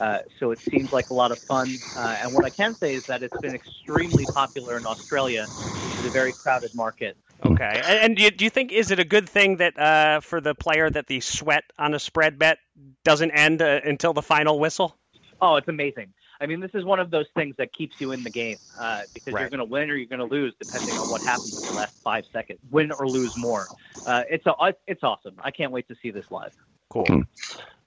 Uh, 0.00 0.18
so 0.40 0.50
it 0.50 0.58
seems 0.70 0.92
like 0.92 1.10
a 1.10 1.14
lot 1.14 1.30
of 1.30 1.38
fun. 1.38 1.78
Uh, 1.96 2.16
and 2.22 2.32
what 2.32 2.44
I 2.44 2.50
can 2.50 2.76
say 2.80 2.94
is 2.94 3.04
that 3.06 3.22
it's 3.22 3.38
been 3.40 3.54
extremely 3.54 4.24
popular 4.26 4.76
in 4.76 4.86
Australia, 4.86 5.46
which 5.46 6.00
is 6.00 6.06
a 6.06 6.10
very 6.10 6.32
crowded 6.32 6.74
market. 6.74 7.16
Okay. 7.44 7.82
And, 7.84 7.98
and 7.98 8.16
do, 8.16 8.24
you, 8.24 8.30
do 8.30 8.44
you 8.44 8.50
think 8.50 8.72
is 8.72 8.90
it 8.90 8.98
a 8.98 9.04
good 9.04 9.28
thing 9.28 9.58
that 9.58 9.78
uh, 9.78 10.20
for 10.20 10.40
the 10.40 10.54
player 10.54 10.88
that 10.88 11.06
the 11.06 11.20
sweat 11.20 11.64
on 11.78 11.94
a 11.94 11.98
spread 11.98 12.38
bet 12.38 12.58
doesn't 13.04 13.30
end 13.30 13.62
uh, 13.62 13.80
until 13.84 14.12
the 14.12 14.22
final 14.22 14.58
whistle? 14.58 14.96
Oh, 15.40 15.56
it's 15.56 15.68
amazing. 15.68 16.12
I 16.44 16.46
mean, 16.46 16.60
this 16.60 16.72
is 16.74 16.84
one 16.84 17.00
of 17.00 17.10
those 17.10 17.24
things 17.34 17.56
that 17.56 17.72
keeps 17.72 17.98
you 18.02 18.12
in 18.12 18.22
the 18.22 18.28
game 18.28 18.58
uh, 18.78 19.00
because 19.14 19.32
right. 19.32 19.40
you're 19.40 19.48
going 19.48 19.60
to 19.60 19.64
win 19.64 19.90
or 19.90 19.94
you're 19.94 20.06
going 20.06 20.18
to 20.18 20.26
lose 20.26 20.52
depending 20.60 20.94
on 20.94 21.10
what 21.10 21.22
happens 21.22 21.58
in 21.58 21.66
the 21.70 21.74
last 21.74 21.96
five 22.02 22.26
seconds. 22.34 22.60
Win 22.70 22.92
or 22.92 23.08
lose 23.08 23.34
more. 23.38 23.66
Uh, 24.06 24.24
it's 24.28 24.44
a, 24.44 24.74
it's 24.86 25.02
awesome. 25.02 25.36
I 25.42 25.50
can't 25.50 25.72
wait 25.72 25.88
to 25.88 25.96
see 26.02 26.10
this 26.10 26.30
live. 26.30 26.54
Cool. 26.90 27.06
Hmm. 27.06 27.20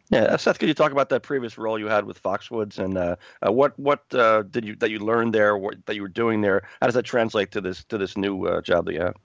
Yeah, 0.09 0.35
Seth, 0.37 0.57
could 0.57 0.69
you 0.69 0.73
talk 0.73 0.91
about 0.91 1.09
that 1.09 1.21
previous 1.21 1.59
role 1.59 1.77
you 1.77 1.85
had 1.85 2.05
with 2.05 2.23
Foxwoods 2.23 2.79
and 2.79 2.97
uh, 2.97 3.17
uh, 3.45 3.51
what 3.51 3.77
what 3.77 4.05
uh, 4.15 4.41
did 4.43 4.65
you 4.65 4.75
that 4.77 4.89
you 4.89 4.99
learned 4.99 5.35
there, 5.35 5.55
what, 5.55 5.85
that 5.85 5.95
you 5.95 6.01
were 6.01 6.07
doing 6.07 6.41
there? 6.41 6.67
How 6.81 6.87
does 6.87 6.95
that 6.95 7.03
translate 7.03 7.51
to 7.51 7.61
this 7.61 7.83
to 7.85 7.97
this 7.99 8.17
new 8.17 8.47
uh, 8.47 8.61
job 8.61 8.85
that 8.85 8.93
you 8.93 9.01
have? 9.01 9.17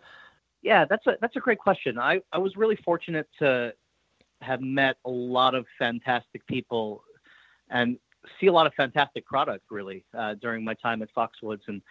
Yeah, 0.60 0.84
that's 0.84 1.06
a 1.06 1.16
that's 1.20 1.36
a 1.36 1.40
great 1.40 1.60
question. 1.60 1.98
I, 1.98 2.20
I 2.32 2.38
was 2.38 2.56
really 2.56 2.76
fortunate 2.76 3.28
to 3.38 3.72
have 4.42 4.60
met 4.60 4.96
a 5.04 5.10
lot 5.10 5.54
of 5.54 5.66
fantastic 5.78 6.44
people 6.48 7.04
and 7.70 7.96
see 8.40 8.46
a 8.46 8.52
lot 8.52 8.66
of 8.66 8.74
fantastic 8.74 9.26
products 9.26 9.64
really 9.70 10.04
uh, 10.16 10.34
during 10.34 10.64
my 10.64 10.74
time 10.74 11.02
at 11.02 11.08
Foxwoods. 11.16 11.62
And 11.68 11.82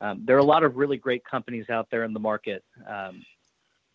um, 0.00 0.22
there 0.26 0.36
are 0.36 0.40
a 0.40 0.44
lot 0.44 0.62
of 0.62 0.76
really 0.76 0.96
great 0.96 1.24
companies 1.24 1.70
out 1.70 1.88
there 1.90 2.04
in 2.04 2.12
the 2.12 2.20
market. 2.20 2.64
Um, 2.88 3.24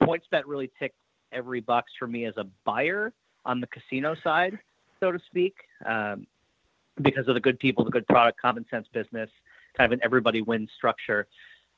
PointsBet 0.02 0.44
really 0.46 0.72
ticked 0.80 0.96
every 1.32 1.60
box 1.60 1.92
for 1.98 2.08
me 2.08 2.26
as 2.26 2.36
a 2.38 2.46
buyer 2.66 3.14
on 3.46 3.62
the 3.62 3.68
casino 3.68 4.16
side, 4.24 4.58
so 5.00 5.12
to 5.12 5.20
speak, 5.28 5.56
um, 5.86 6.28
because 7.02 7.28
of 7.28 7.34
the 7.34 7.40
good 7.40 7.60
people, 7.60 7.84
the 7.84 7.92
good 7.92 8.08
product, 8.08 8.40
common 8.40 8.66
sense 8.70 8.88
business, 8.94 9.30
kind 9.78 9.92
of 9.92 9.98
an 9.98 10.04
everybody 10.04 10.42
wins 10.42 10.70
structure. 10.76 11.28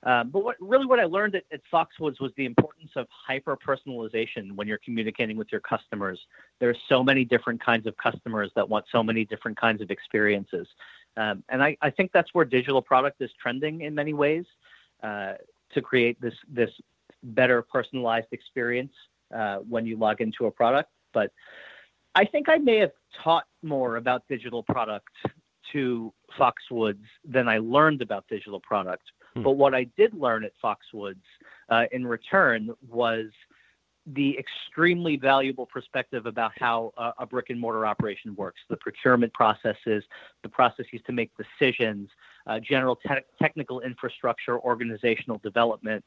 Um, 0.04 0.30
but 0.30 0.44
what 0.44 0.56
really 0.62 0.86
what 0.86 1.00
I 1.00 1.06
learned 1.06 1.36
at, 1.36 1.44
at 1.52 1.62
Foxwoods 1.72 2.22
was 2.22 2.32
the 2.38 2.46
importance 2.46 2.92
of 2.96 3.08
hyper 3.10 3.58
personalization 3.58 4.54
when 4.54 4.68
you're 4.68 4.80
communicating 4.80 5.36
with 5.36 5.52
your 5.52 5.60
customers. 5.60 6.20
There 6.60 6.70
are 6.70 6.78
so 6.88 7.04
many 7.04 7.26
different 7.26 7.62
kinds 7.64 7.86
of 7.86 7.98
customers 7.98 8.50
that 8.56 8.68
want 8.68 8.86
so 8.92 9.04
many 9.04 9.26
different 9.26 9.60
kinds 9.60 9.82
of 9.82 9.92
experiences. 9.92 10.68
Um, 11.18 11.44
and 11.50 11.62
I, 11.62 11.76
I, 11.82 11.90
think 11.90 12.12
that's 12.14 12.34
where 12.34 12.46
digital 12.46 12.82
product 12.82 13.22
is 13.22 13.30
trending 13.42 13.82
in 13.82 13.94
many 13.94 14.14
ways 14.14 14.46
uh, 15.04 15.34
to 15.74 15.82
create 15.82 16.22
this 16.22 16.36
this 16.48 16.70
better 17.24 17.62
personalized 17.62 18.28
experience 18.32 18.94
uh, 19.36 19.58
when 19.58 19.86
you 19.86 19.98
log 19.98 20.22
into 20.22 20.46
a 20.46 20.52
product. 20.52 20.90
But 21.14 21.34
I 22.16 22.24
think 22.24 22.48
I 22.48 22.58
may 22.58 22.78
have 22.78 22.92
taught 23.22 23.46
more 23.64 23.98
about 23.98 24.24
digital 24.30 24.64
product 24.64 25.10
to 25.74 26.14
Foxwoods 26.38 27.04
than 27.26 27.50
I 27.50 27.58
learned 27.58 28.02
about 28.02 28.26
digital 28.30 28.60
product 28.60 29.04
Hmm. 29.36 29.44
But 29.44 29.52
what 29.52 29.74
I 29.74 29.86
did 29.98 30.14
learn 30.14 30.44
at 30.44 30.52
Foxwoods 30.64 31.16
uh, 31.70 31.86
in 31.92 32.06
return 32.06 32.72
was 32.88 33.28
the 34.14 34.38
extremely 34.40 35.18
valuable 35.18 35.66
perspective 35.66 36.26
about 36.26 36.52
how 36.58 36.94
uh, 36.98 37.12
a 37.20 37.26
brick 37.26 37.50
and 37.50 37.60
mortar 37.60 37.86
operation 37.86 38.36
works, 38.36 38.60
the 38.70 38.78
procurement 38.78 39.32
processes, 39.34 40.04
the 40.42 40.50
processes 40.50 41.02
to 41.06 41.12
make 41.12 41.32
decisions, 41.38 42.10
uh, 42.48 42.60
general 42.60 42.96
te- 42.96 43.26
technical 43.42 43.82
infrastructure, 43.82 44.60
organizational 44.60 45.40
development. 45.44 46.04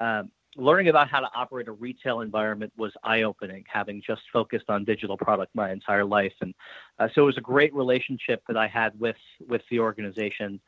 Um, 0.00 0.30
learning 0.56 0.88
about 0.88 1.08
how 1.08 1.20
to 1.20 1.28
operate 1.34 1.68
a 1.68 1.72
retail 1.72 2.20
environment 2.20 2.72
was 2.76 2.92
eye-opening, 3.02 3.64
having 3.68 4.02
just 4.04 4.22
focused 4.32 4.66
on 4.68 4.84
digital 4.84 5.16
product 5.16 5.54
my 5.54 5.70
entire 5.70 6.04
life, 6.04 6.32
and 6.40 6.54
uh, 6.98 7.08
so 7.14 7.22
it 7.22 7.26
was 7.26 7.38
a 7.38 7.42
great 7.42 7.74
relationship 7.74 8.42
that 8.48 8.56
I 8.56 8.66
had 8.66 8.98
with 8.98 9.16
with 9.48 9.62
the 9.70 9.80
organization. 9.80 10.60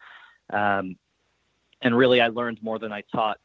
Um, 0.53 0.97
and 1.83 1.97
really 1.97 2.21
I 2.21 2.29
learned 2.29 2.62
more 2.62 2.79
than 2.79 2.93
I 2.93 3.03
taught. 3.12 3.39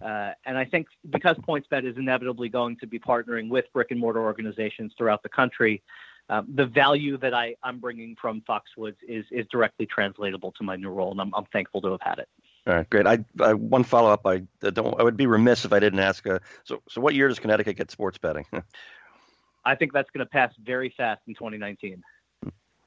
Uh, 0.00 0.32
and 0.44 0.56
I 0.58 0.64
think 0.64 0.88
because 1.08 1.36
PointsBet 1.38 1.84
is 1.84 1.96
inevitably 1.96 2.48
going 2.48 2.76
to 2.78 2.86
be 2.86 2.98
partnering 2.98 3.48
with 3.48 3.66
brick 3.72 3.90
and 3.90 4.00
mortar 4.00 4.20
organizations 4.20 4.92
throughout 4.96 5.22
the 5.22 5.28
country, 5.28 5.82
um, 6.28 6.46
the 6.54 6.66
value 6.66 7.16
that 7.18 7.34
I, 7.34 7.56
I'm 7.62 7.80
bringing 7.80 8.16
from 8.20 8.42
Foxwoods 8.48 8.96
is 9.06 9.24
is 9.30 9.46
directly 9.50 9.86
translatable 9.86 10.52
to 10.52 10.62
my 10.62 10.76
new 10.76 10.88
role, 10.88 11.10
and 11.10 11.20
I'm, 11.20 11.34
I'm 11.34 11.46
thankful 11.46 11.80
to 11.82 11.90
have 11.90 12.00
had 12.00 12.18
it. 12.20 12.28
All 12.66 12.74
right, 12.74 12.88
great. 12.88 13.06
I, 13.06 13.24
I 13.40 13.54
one 13.54 13.82
follow 13.82 14.10
up. 14.10 14.26
I 14.26 14.42
don't. 14.60 14.98
I 15.00 15.02
would 15.02 15.16
be 15.16 15.26
remiss 15.26 15.64
if 15.64 15.72
I 15.72 15.80
didn't 15.80 15.98
ask. 15.98 16.24
Uh, 16.26 16.38
so, 16.62 16.82
so 16.88 17.00
what 17.00 17.14
year 17.14 17.26
does 17.28 17.40
Connecticut 17.40 17.76
get 17.76 17.90
sports 17.90 18.18
betting? 18.18 18.46
I 19.64 19.74
think 19.74 19.92
that's 19.92 20.10
going 20.10 20.24
to 20.24 20.30
pass 20.30 20.52
very 20.62 20.94
fast 20.96 21.20
in 21.26 21.34
2019. 21.34 22.02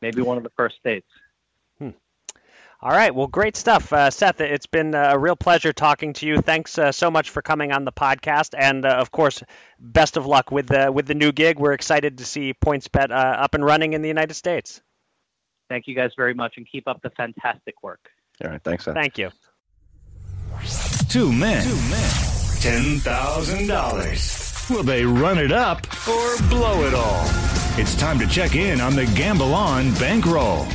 Maybe 0.01 0.21
one 0.21 0.37
of 0.37 0.43
the 0.43 0.51
first 0.55 0.77
states. 0.77 1.07
All 2.83 2.91
right. 2.91 3.15
Well, 3.15 3.27
great 3.27 3.55
stuff, 3.55 3.93
uh, 3.93 4.09
Seth. 4.09 4.41
It's 4.41 4.65
been 4.65 4.93
uh, 4.93 5.11
a 5.11 5.17
real 5.17 5.37
pleasure 5.37 5.71
talking 5.71 6.11
to 6.15 6.27
you. 6.27 6.41
Thanks 6.41 6.77
uh, 6.77 6.91
so 6.91 7.09
much 7.09 7.29
for 7.29 7.41
coming 7.41 7.71
on 7.71 7.85
the 7.85 7.93
podcast, 7.93 8.55
and 8.57 8.85
uh, 8.85 8.89
of 8.89 9.09
course, 9.09 9.41
best 9.79 10.17
of 10.17 10.25
luck 10.25 10.51
with 10.51 10.67
the 10.67 10.91
with 10.91 11.05
the 11.05 11.13
new 11.13 11.31
gig. 11.31 11.59
We're 11.59 11.71
excited 11.71 12.17
to 12.17 12.25
see 12.25 12.53
PointsBet 12.53 13.09
uh, 13.09 13.13
up 13.13 13.53
and 13.53 13.63
running 13.63 13.93
in 13.93 14.01
the 14.01 14.09
United 14.09 14.33
States. 14.33 14.81
Thank 15.69 15.87
you 15.87 15.95
guys 15.95 16.11
very 16.17 16.33
much, 16.33 16.55
and 16.57 16.67
keep 16.69 16.89
up 16.89 17.01
the 17.01 17.09
fantastic 17.11 17.75
work. 17.81 18.01
All 18.43 18.51
right. 18.51 18.61
Thanks, 18.61 18.83
Seth. 18.83 18.95
Thank 18.95 19.17
you. 19.17 19.29
Two 21.07 21.31
men. 21.31 21.63
Two 21.63 21.75
men. 21.89 22.11
Ten 22.59 22.99
thousand 22.99 23.67
dollars. 23.67 24.67
Will 24.69 24.83
they 24.83 25.05
run 25.05 25.37
it 25.37 25.53
up 25.53 25.87
or 26.05 26.37
blow 26.49 26.85
it 26.85 26.93
all? 26.93 27.23
It's 27.79 27.95
time 27.95 28.19
to 28.19 28.27
check 28.27 28.57
in 28.57 28.81
on 28.81 28.93
the 28.97 29.05
Gamble 29.15 29.53
On 29.53 29.93
bankroll. 29.93 30.67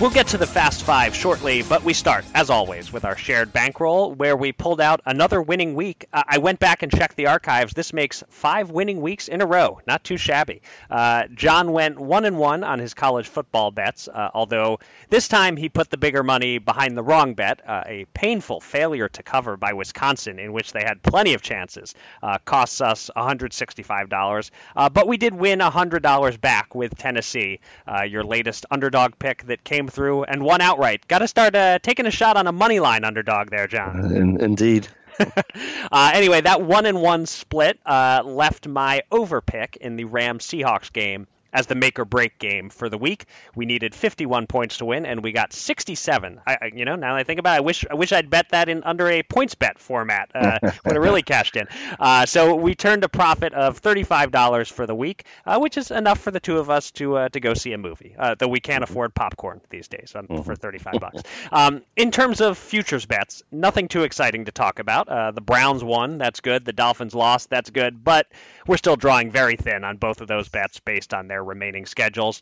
We'll 0.00 0.10
get 0.10 0.28
to 0.28 0.38
the 0.38 0.46
Fast 0.46 0.84
Five 0.84 1.12
shortly, 1.12 1.62
but 1.62 1.82
we 1.82 1.92
start, 1.92 2.24
as 2.32 2.50
always, 2.50 2.92
with 2.92 3.04
our 3.04 3.16
shared 3.16 3.52
bankroll, 3.52 4.14
where 4.14 4.36
we 4.36 4.52
pulled 4.52 4.80
out 4.80 5.00
another 5.04 5.42
winning 5.42 5.74
week. 5.74 6.06
Uh, 6.12 6.22
I 6.24 6.38
went 6.38 6.60
back 6.60 6.84
and 6.84 6.92
checked 6.96 7.16
the 7.16 7.26
archives. 7.26 7.72
This 7.72 7.92
makes 7.92 8.22
five 8.28 8.70
winning 8.70 9.00
weeks 9.00 9.26
in 9.26 9.40
a 9.40 9.46
row. 9.46 9.80
Not 9.88 10.04
too 10.04 10.16
shabby. 10.16 10.62
Uh, 10.88 11.24
John 11.34 11.72
went 11.72 11.98
one 11.98 12.26
and 12.26 12.38
one 12.38 12.62
on 12.62 12.78
his 12.78 12.94
college 12.94 13.26
football 13.26 13.72
bets, 13.72 14.06
uh, 14.06 14.30
although 14.34 14.78
this 15.10 15.26
time 15.26 15.56
he 15.56 15.68
put 15.68 15.90
the 15.90 15.96
bigger 15.96 16.22
money 16.22 16.58
behind 16.58 16.96
the 16.96 17.02
wrong 17.02 17.34
bet, 17.34 17.60
uh, 17.66 17.82
a 17.84 18.04
painful 18.14 18.60
failure 18.60 19.08
to 19.08 19.24
cover 19.24 19.56
by 19.56 19.72
Wisconsin, 19.72 20.38
in 20.38 20.52
which 20.52 20.70
they 20.72 20.84
had 20.84 21.02
plenty 21.02 21.34
of 21.34 21.42
chances. 21.42 21.96
Uh, 22.22 22.38
costs 22.44 22.80
us 22.80 23.10
$165, 23.16 24.50
uh, 24.76 24.88
but 24.90 25.08
we 25.08 25.16
did 25.16 25.34
win 25.34 25.58
$100 25.58 26.40
back 26.40 26.76
with 26.76 26.96
Tennessee, 26.96 27.58
your 28.06 28.22
latest 28.22 28.64
underdog 28.70 29.18
pick 29.18 29.44
that 29.46 29.64
came 29.64 29.87
through 29.90 30.24
and 30.24 30.42
won 30.42 30.60
outright. 30.60 31.06
Got 31.08 31.20
to 31.20 31.28
start 31.28 31.54
uh, 31.54 31.78
taking 31.80 32.06
a 32.06 32.10
shot 32.10 32.36
on 32.36 32.46
a 32.46 32.52
money 32.52 32.80
line 32.80 33.04
underdog 33.04 33.50
there, 33.50 33.66
John. 33.66 34.14
In, 34.14 34.40
indeed. 34.40 34.88
uh, 35.92 36.10
anyway, 36.14 36.40
that 36.40 36.62
one 36.62 36.86
and 36.86 37.00
one 37.00 37.26
split 37.26 37.78
uh, 37.84 38.22
left 38.24 38.68
my 38.68 39.02
over 39.10 39.40
pick 39.40 39.76
in 39.80 39.96
the 39.96 40.04
Rams 40.04 40.46
Seahawks 40.46 40.92
game 40.92 41.26
as 41.52 41.66
the 41.66 41.74
make 41.74 41.98
or 41.98 42.04
break 42.04 42.38
game 42.38 42.68
for 42.70 42.88
the 42.88 42.98
week. 42.98 43.26
We 43.54 43.66
needed 43.66 43.94
51 43.94 44.46
points 44.46 44.78
to 44.78 44.84
win, 44.84 45.06
and 45.06 45.22
we 45.22 45.32
got 45.32 45.52
67. 45.52 46.40
I, 46.46 46.70
you 46.74 46.84
know, 46.84 46.96
now 46.96 47.14
that 47.14 47.20
I 47.20 47.24
think 47.24 47.40
about 47.40 47.54
it, 47.54 47.58
I 47.58 47.60
wish 47.60 47.84
I 47.90 47.94
wish 47.94 48.12
I'd 48.12 48.30
bet 48.30 48.50
that 48.50 48.68
in 48.68 48.82
under 48.84 49.08
a 49.08 49.22
points 49.22 49.54
bet 49.54 49.78
format. 49.78 50.30
Uh, 50.34 50.58
would 50.84 50.94
have 50.94 51.02
really 51.02 51.22
cashed 51.22 51.56
in. 51.56 51.66
Uh, 51.98 52.26
so 52.26 52.54
we 52.54 52.74
turned 52.74 53.04
a 53.04 53.08
profit 53.08 53.52
of 53.54 53.80
$35 53.80 54.70
for 54.70 54.86
the 54.86 54.94
week, 54.94 55.24
uh, 55.46 55.58
which 55.58 55.76
is 55.76 55.90
enough 55.90 56.20
for 56.20 56.30
the 56.30 56.40
two 56.40 56.58
of 56.58 56.70
us 56.70 56.90
to 56.92 57.16
uh, 57.16 57.28
to 57.30 57.40
go 57.40 57.54
see 57.54 57.72
a 57.72 57.78
movie. 57.78 58.14
Uh, 58.18 58.34
though 58.38 58.48
we 58.48 58.60
can't 58.60 58.84
afford 58.84 59.14
popcorn 59.14 59.60
these 59.70 59.88
days 59.88 60.14
um, 60.14 60.42
for 60.42 60.54
35 60.54 61.00
bucks. 61.00 61.22
Um, 61.50 61.82
in 61.96 62.10
terms 62.10 62.40
of 62.40 62.58
futures 62.58 63.06
bets, 63.06 63.42
nothing 63.50 63.88
too 63.88 64.02
exciting 64.02 64.44
to 64.46 64.52
talk 64.52 64.80
about. 64.80 65.08
Uh, 65.08 65.30
the 65.30 65.40
Browns 65.40 65.82
won, 65.82 66.18
that's 66.18 66.40
good. 66.40 66.64
The 66.64 66.72
Dolphins 66.72 67.14
lost, 67.14 67.48
that's 67.48 67.70
good. 67.70 68.04
But 68.04 68.26
we're 68.66 68.76
still 68.76 68.96
drawing 68.96 69.30
very 69.30 69.56
thin 69.56 69.84
on 69.84 69.96
both 69.96 70.20
of 70.20 70.28
those 70.28 70.48
bets 70.48 70.80
based 70.80 71.14
on 71.14 71.28
their 71.28 71.37
remaining 71.42 71.86
schedules. 71.86 72.40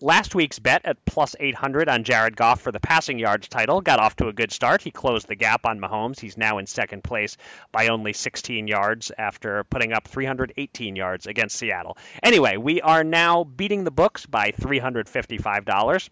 Last 0.00 0.34
week's 0.36 0.60
bet 0.60 0.82
at 0.84 1.04
plus 1.04 1.34
800 1.40 1.88
on 1.88 2.04
Jared 2.04 2.36
Goff 2.36 2.60
for 2.60 2.70
the 2.70 2.78
passing 2.78 3.18
yards 3.18 3.48
title 3.48 3.80
got 3.80 3.98
off 3.98 4.14
to 4.16 4.28
a 4.28 4.32
good 4.32 4.52
start. 4.52 4.80
He 4.80 4.92
closed 4.92 5.26
the 5.26 5.34
gap 5.34 5.66
on 5.66 5.80
Mahomes. 5.80 6.20
He's 6.20 6.36
now 6.36 6.58
in 6.58 6.66
second 6.66 7.02
place 7.02 7.36
by 7.72 7.88
only 7.88 8.12
16 8.12 8.68
yards 8.68 9.10
after 9.18 9.64
putting 9.64 9.92
up 9.92 10.06
318 10.06 10.94
yards 10.94 11.26
against 11.26 11.56
Seattle. 11.56 11.98
Anyway, 12.22 12.56
we 12.56 12.80
are 12.80 13.02
now 13.02 13.42
beating 13.42 13.82
the 13.82 13.90
books 13.90 14.24
by 14.24 14.52
$355 14.52 16.08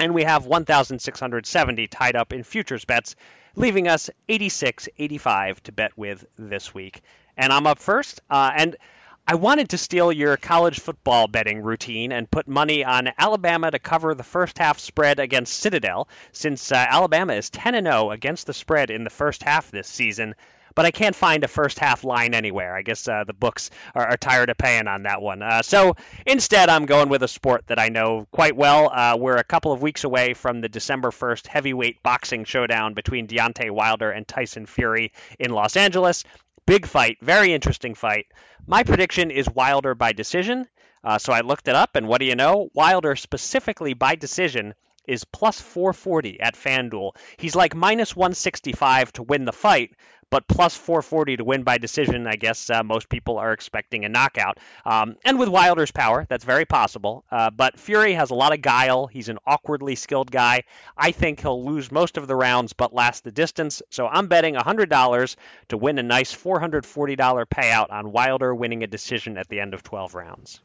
and 0.00 0.14
we 0.14 0.24
have 0.24 0.46
1670 0.46 1.86
tied 1.88 2.16
up 2.16 2.32
in 2.32 2.42
futures 2.42 2.84
bets 2.84 3.14
leaving 3.54 3.86
us 3.86 4.08
86.85 4.28 5.60
to 5.60 5.72
bet 5.72 5.96
with 5.96 6.24
this 6.38 6.74
week 6.74 7.02
and 7.36 7.52
i'm 7.52 7.66
up 7.66 7.78
first 7.78 8.20
uh, 8.30 8.50
and 8.56 8.76
I 9.26 9.34
wanted 9.34 9.68
to 9.70 9.78
steal 9.78 10.10
your 10.10 10.36
college 10.36 10.80
football 10.80 11.28
betting 11.28 11.62
routine 11.62 12.10
and 12.10 12.30
put 12.30 12.48
money 12.48 12.84
on 12.84 13.12
Alabama 13.16 13.70
to 13.70 13.78
cover 13.78 14.14
the 14.14 14.24
first 14.24 14.58
half 14.58 14.78
spread 14.78 15.20
against 15.20 15.58
Citadel, 15.58 16.08
since 16.32 16.72
uh, 16.72 16.76
Alabama 16.76 17.34
is 17.34 17.50
10 17.50 17.84
0 17.84 18.10
against 18.10 18.46
the 18.46 18.52
spread 18.52 18.90
in 18.90 19.04
the 19.04 19.10
first 19.10 19.42
half 19.42 19.70
this 19.70 19.88
season. 19.88 20.34
But 20.74 20.86
I 20.86 20.90
can't 20.90 21.16
find 21.16 21.44
a 21.44 21.48
first 21.48 21.78
half 21.78 22.04
line 22.04 22.34
anywhere. 22.34 22.74
I 22.74 22.82
guess 22.82 23.06
uh, 23.06 23.24
the 23.24 23.32
books 23.32 23.70
are, 23.94 24.06
are, 24.06 24.16
tired 24.16 24.50
of 24.50 24.58
paying 24.58 24.86
on 24.86 25.02
that 25.02 25.20
one. 25.20 25.42
Uh, 25.42 25.62
so 25.62 25.96
instead, 26.26 26.68
I'm 26.68 26.86
going 26.86 27.08
with 27.08 27.22
a 27.22 27.28
sport 27.28 27.66
that 27.66 27.78
I 27.78 27.88
know 27.88 28.26
quite 28.30 28.56
well. 28.56 28.90
Uh, 28.92 29.16
we're 29.18 29.36
a 29.36 29.44
couple 29.44 29.72
of 29.72 29.82
weeks 29.82 30.04
away 30.04 30.34
from 30.34 30.60
the 30.60 30.68
December 30.68 31.10
1st 31.10 31.46
heavyweight 31.48 32.02
boxing 32.02 32.44
showdown 32.44 32.94
between 32.94 33.26
Deontay 33.26 33.70
Wilder 33.70 34.10
and 34.10 34.26
Tyson 34.26 34.66
Fury 34.66 35.12
in 35.38 35.50
Los 35.50 35.76
Angeles. 35.76 36.24
Big 36.70 36.86
fight, 36.86 37.18
very 37.20 37.52
interesting 37.52 37.96
fight. 37.96 38.26
My 38.64 38.84
prediction 38.84 39.32
is 39.32 39.50
Wilder 39.50 39.96
by 39.96 40.12
decision. 40.12 40.68
Uh, 41.02 41.18
so 41.18 41.32
I 41.32 41.40
looked 41.40 41.66
it 41.66 41.74
up, 41.74 41.96
and 41.96 42.06
what 42.06 42.20
do 42.20 42.26
you 42.26 42.36
know? 42.36 42.70
Wilder 42.74 43.16
specifically 43.16 43.92
by 43.92 44.14
decision 44.14 44.74
is 45.04 45.24
plus 45.24 45.60
440 45.60 46.38
at 46.38 46.54
FanDuel. 46.54 47.16
He's 47.38 47.56
like 47.56 47.74
minus 47.74 48.14
165 48.14 49.12
to 49.14 49.24
win 49.24 49.46
the 49.46 49.52
fight, 49.52 49.96
but 50.30 50.46
plus 50.48 50.76
440 50.76 51.38
to 51.38 51.44
win 51.44 51.62
by 51.62 51.78
decision. 51.78 52.26
I 52.26 52.36
guess 52.36 52.70
uh, 52.70 52.82
most 52.82 53.08
people 53.08 53.38
are 53.38 53.52
expecting 53.52 54.04
a 54.04 54.08
knockout. 54.08 54.58
Um, 54.84 55.16
and 55.24 55.38
with 55.38 55.48
Wilder's 55.48 55.90
power, 55.90 56.26
that's 56.28 56.44
very 56.44 56.64
possible. 56.64 57.24
Uh, 57.30 57.50
but 57.50 57.78
Fury 57.78 58.14
has 58.14 58.30
a 58.30 58.34
lot 58.34 58.54
of 58.54 58.62
guile. 58.62 59.06
He's 59.06 59.28
an 59.28 59.38
awkwardly 59.46 59.96
skilled 59.96 60.30
guy. 60.30 60.62
I 60.96 61.12
think 61.12 61.40
he'll 61.40 61.64
lose 61.64 61.90
most 61.90 62.16
of 62.16 62.26
the 62.26 62.36
rounds, 62.36 62.72
but 62.72 62.94
last 62.94 63.24
the 63.24 63.32
distance. 63.32 63.82
So 63.90 64.06
I'm 64.06 64.28
betting 64.28 64.54
$100 64.54 65.36
to 65.68 65.76
win 65.76 65.98
a 65.98 66.02
nice 66.02 66.34
$440 66.34 67.44
payout 67.46 67.90
on 67.90 68.12
Wilder 68.12 68.54
winning 68.54 68.82
a 68.82 68.86
decision 68.86 69.36
at 69.36 69.48
the 69.48 69.60
end 69.60 69.74
of 69.74 69.82
12 69.82 70.14
rounds. 70.14 70.60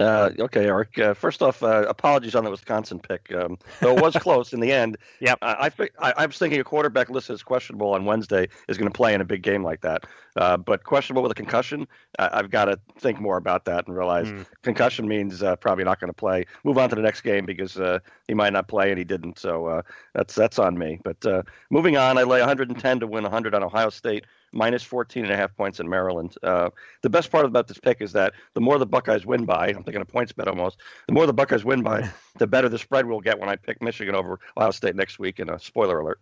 Uh, 0.00 0.30
okay, 0.38 0.64
Eric. 0.64 0.98
Uh, 0.98 1.12
first 1.12 1.42
off, 1.42 1.62
uh, 1.62 1.84
apologies 1.86 2.34
on 2.34 2.44
the 2.44 2.50
Wisconsin 2.50 2.98
pick. 2.98 3.32
Um, 3.34 3.58
though 3.80 3.96
it 3.96 4.02
was 4.02 4.14
close 4.20 4.52
in 4.52 4.60
the 4.60 4.72
end. 4.72 4.96
Yep. 5.20 5.38
I, 5.42 5.70
I, 5.98 6.12
I, 6.16 6.26
was 6.26 6.38
thinking 6.38 6.58
a 6.58 6.64
quarterback 6.64 7.10
listed 7.10 7.34
as 7.34 7.42
questionable 7.42 7.92
on 7.92 8.06
Wednesday 8.06 8.48
is 8.68 8.78
going 8.78 8.90
to 8.90 8.96
play 8.96 9.12
in 9.12 9.20
a 9.20 9.24
big 9.24 9.42
game 9.42 9.62
like 9.62 9.82
that. 9.82 10.04
Uh, 10.36 10.56
but 10.56 10.84
questionable 10.84 11.22
with 11.22 11.32
a 11.32 11.34
concussion, 11.34 11.86
I've 12.18 12.50
got 12.50 12.66
to 12.66 12.80
think 12.98 13.20
more 13.20 13.36
about 13.36 13.66
that 13.66 13.86
and 13.86 13.96
realize 13.96 14.30
mm. 14.30 14.46
concussion 14.62 15.06
means 15.06 15.42
uh, 15.42 15.56
probably 15.56 15.84
not 15.84 16.00
going 16.00 16.08
to 16.08 16.14
play. 16.14 16.46
Move 16.64 16.78
on 16.78 16.88
to 16.88 16.96
the 16.96 17.02
next 17.02 17.20
game 17.20 17.44
because 17.44 17.76
uh, 17.76 17.98
he 18.26 18.32
might 18.32 18.52
not 18.52 18.68
play 18.68 18.90
and 18.90 18.98
he 18.98 19.04
didn't. 19.04 19.38
So 19.38 19.82
that's 20.14 20.34
that's 20.34 20.58
on 20.58 20.78
me. 20.78 20.98
But 21.04 21.46
moving 21.70 21.96
on, 21.96 22.16
I 22.16 22.22
lay 22.22 22.40
110 22.40 23.00
to 23.00 23.06
win 23.06 23.24
100 23.24 23.54
on 23.54 23.62
Ohio 23.62 23.90
State 23.90 24.24
minus 24.52 24.82
14 24.82 25.24
and 25.24 25.32
a 25.32 25.36
half 25.36 25.54
points 25.56 25.80
in 25.80 25.88
Maryland. 25.88 26.34
Uh, 26.42 26.70
the 27.02 27.10
best 27.10 27.30
part 27.30 27.44
about 27.44 27.68
this 27.68 27.78
pick 27.78 28.00
is 28.00 28.12
that 28.12 28.34
the 28.54 28.60
more 28.60 28.78
the 28.78 28.86
Buckeyes 28.86 29.24
win 29.26 29.44
by, 29.44 29.68
I'm 29.68 29.84
thinking 29.84 30.02
a 30.02 30.04
points 30.04 30.32
bet 30.32 30.48
almost, 30.48 30.78
the 31.06 31.14
more 31.14 31.26
the 31.26 31.32
Buckeyes 31.32 31.64
win 31.64 31.82
by, 31.82 32.08
the 32.38 32.46
better 32.46 32.68
the 32.68 32.78
spread 32.78 33.06
we'll 33.06 33.20
get 33.20 33.38
when 33.38 33.48
I 33.48 33.56
pick 33.56 33.82
Michigan 33.82 34.14
over 34.14 34.38
Ohio 34.56 34.70
State 34.70 34.96
next 34.96 35.18
week. 35.18 35.38
And 35.38 35.50
a 35.50 35.58
spoiler 35.58 36.00
alert. 36.00 36.20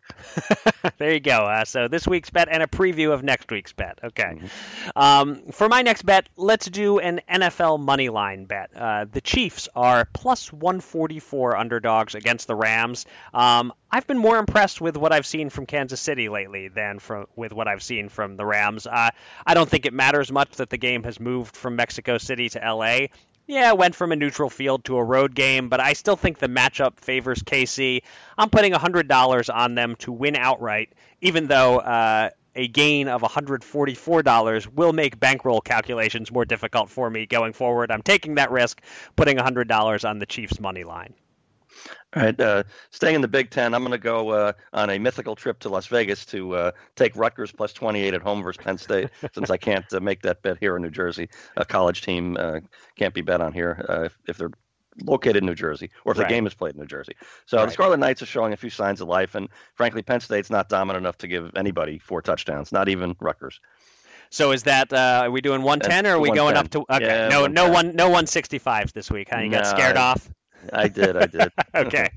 there 0.98 1.12
you 1.12 1.20
go. 1.20 1.38
Uh, 1.38 1.64
so 1.64 1.88
this 1.88 2.06
week's 2.06 2.30
bet 2.30 2.48
and 2.50 2.62
a 2.62 2.66
preview 2.66 3.12
of 3.12 3.22
next 3.22 3.50
week's 3.50 3.72
bet. 3.72 3.98
Okay. 4.02 4.34
Mm-hmm. 4.36 4.98
Um, 4.98 5.42
for 5.52 5.68
my 5.68 5.82
next 5.82 6.02
bet, 6.02 6.28
let's 6.36 6.66
do 6.66 6.98
an 6.98 7.20
NFL 7.30 7.80
money 7.80 8.08
line 8.08 8.44
bet. 8.44 8.70
Uh, 8.74 9.06
the 9.10 9.20
Chiefs 9.20 9.68
are 9.74 10.06
plus 10.12 10.52
144 10.52 11.56
underdogs 11.56 12.14
against 12.14 12.46
the 12.46 12.54
Rams. 12.54 13.06
Um, 13.32 13.72
I've 13.90 14.06
been 14.06 14.18
more 14.18 14.36
impressed 14.36 14.80
with 14.82 14.98
what 14.98 15.12
I've 15.12 15.26
seen 15.26 15.48
from 15.48 15.64
Kansas 15.64 16.00
City 16.00 16.28
lately 16.28 16.68
than 16.68 16.98
from 16.98 17.26
with 17.36 17.54
what 17.54 17.68
I've 17.68 17.82
seen 17.82 18.10
from 18.10 18.36
the 18.36 18.44
Rams. 18.44 18.86
Uh, 18.86 19.10
I 19.46 19.54
don't 19.54 19.68
think 19.68 19.86
it 19.86 19.94
matters 19.94 20.30
much 20.30 20.52
that 20.56 20.68
the 20.68 20.76
game 20.76 21.04
has 21.04 21.18
moved 21.18 21.56
from 21.56 21.76
Mexico 21.76 22.18
City 22.18 22.50
to 22.50 22.58
LA. 22.58 23.06
Yeah, 23.46 23.70
it 23.70 23.78
went 23.78 23.94
from 23.94 24.12
a 24.12 24.16
neutral 24.16 24.50
field 24.50 24.84
to 24.84 24.98
a 24.98 25.02
road 25.02 25.34
game, 25.34 25.70
but 25.70 25.80
I 25.80 25.94
still 25.94 26.16
think 26.16 26.38
the 26.38 26.48
matchup 26.48 27.00
favors 27.00 27.42
KC. 27.42 28.02
I'm 28.36 28.50
putting 28.50 28.74
$100 28.74 29.54
on 29.54 29.74
them 29.74 29.96
to 30.00 30.12
win 30.12 30.36
outright, 30.36 30.92
even 31.22 31.46
though 31.46 31.78
uh, 31.78 32.28
a 32.54 32.68
gain 32.68 33.08
of 33.08 33.22
$144 33.22 34.66
will 34.74 34.92
make 34.92 35.18
bankroll 35.18 35.62
calculations 35.62 36.30
more 36.30 36.44
difficult 36.44 36.90
for 36.90 37.08
me 37.08 37.24
going 37.24 37.54
forward. 37.54 37.90
I'm 37.90 38.02
taking 38.02 38.34
that 38.34 38.50
risk, 38.50 38.82
putting 39.16 39.38
$100 39.38 40.06
on 40.06 40.18
the 40.18 40.26
Chiefs' 40.26 40.60
money 40.60 40.84
line. 40.84 41.14
All 42.16 42.22
right, 42.22 42.40
uh, 42.40 42.62
staying 42.90 43.16
in 43.16 43.20
the 43.20 43.28
Big 43.28 43.50
Ten, 43.50 43.74
I'm 43.74 43.82
going 43.82 43.92
to 43.92 43.98
go 43.98 44.30
uh, 44.30 44.52
on 44.72 44.90
a 44.90 44.98
mythical 44.98 45.36
trip 45.36 45.58
to 45.60 45.68
Las 45.68 45.86
Vegas 45.86 46.24
to 46.26 46.54
uh, 46.54 46.70
take 46.96 47.14
Rutgers 47.16 47.52
plus 47.52 47.72
28 47.72 48.14
at 48.14 48.22
home 48.22 48.42
versus 48.42 48.62
Penn 48.62 48.78
State, 48.78 49.10
since 49.34 49.50
I 49.50 49.56
can't 49.58 49.84
uh, 49.92 50.00
make 50.00 50.22
that 50.22 50.42
bet 50.42 50.56
here 50.58 50.76
in 50.76 50.82
New 50.82 50.90
Jersey. 50.90 51.28
A 51.56 51.64
college 51.64 52.02
team 52.02 52.36
uh, 52.38 52.60
can't 52.96 53.12
be 53.12 53.20
bet 53.20 53.40
on 53.40 53.52
here 53.52 53.84
uh, 53.88 54.02
if, 54.04 54.18
if, 54.26 54.38
they're 54.38 54.50
located 55.04 55.36
in 55.36 55.46
New 55.46 55.54
Jersey 55.54 55.90
or 56.04 56.12
if 56.12 56.18
right. 56.18 56.26
the 56.26 56.34
game 56.34 56.46
is 56.46 56.54
played 56.54 56.74
in 56.74 56.80
New 56.80 56.86
Jersey. 56.86 57.12
So 57.46 57.58
right. 57.58 57.66
the 57.66 57.72
Scarlet 57.72 57.98
Knights 57.98 58.22
are 58.22 58.26
showing 58.26 58.52
a 58.52 58.56
few 58.56 58.70
signs 58.70 59.00
of 59.00 59.08
life, 59.08 59.34
and 59.34 59.48
frankly, 59.74 60.02
Penn 60.02 60.20
State's 60.20 60.50
not 60.50 60.68
dominant 60.68 61.04
enough 61.04 61.18
to 61.18 61.28
give 61.28 61.52
anybody 61.56 61.98
four 61.98 62.22
touchdowns, 62.22 62.72
not 62.72 62.88
even 62.88 63.14
Rutgers. 63.20 63.60
So 64.30 64.52
is 64.52 64.64
that 64.64 64.92
uh, 64.92 65.22
are 65.24 65.30
we 65.30 65.40
doing 65.40 65.62
110 65.62 66.10
or 66.10 66.16
are 66.16 66.20
we 66.20 66.30
going 66.30 66.56
up 66.56 66.68
to 66.70 66.80
okay? 66.90 67.04
Yeah, 67.04 67.28
no, 67.28 67.46
no 67.46 67.70
one, 67.70 67.96
no 67.96 68.10
165s 68.10 68.92
this 68.92 69.10
week. 69.10 69.28
Huh? 69.30 69.40
You 69.40 69.50
got 69.50 69.66
scared 69.66 69.96
off. 69.96 70.28
I 70.72 70.88
did. 70.88 71.16
I 71.16 71.26
did. 71.26 71.52
okay. 71.74 72.10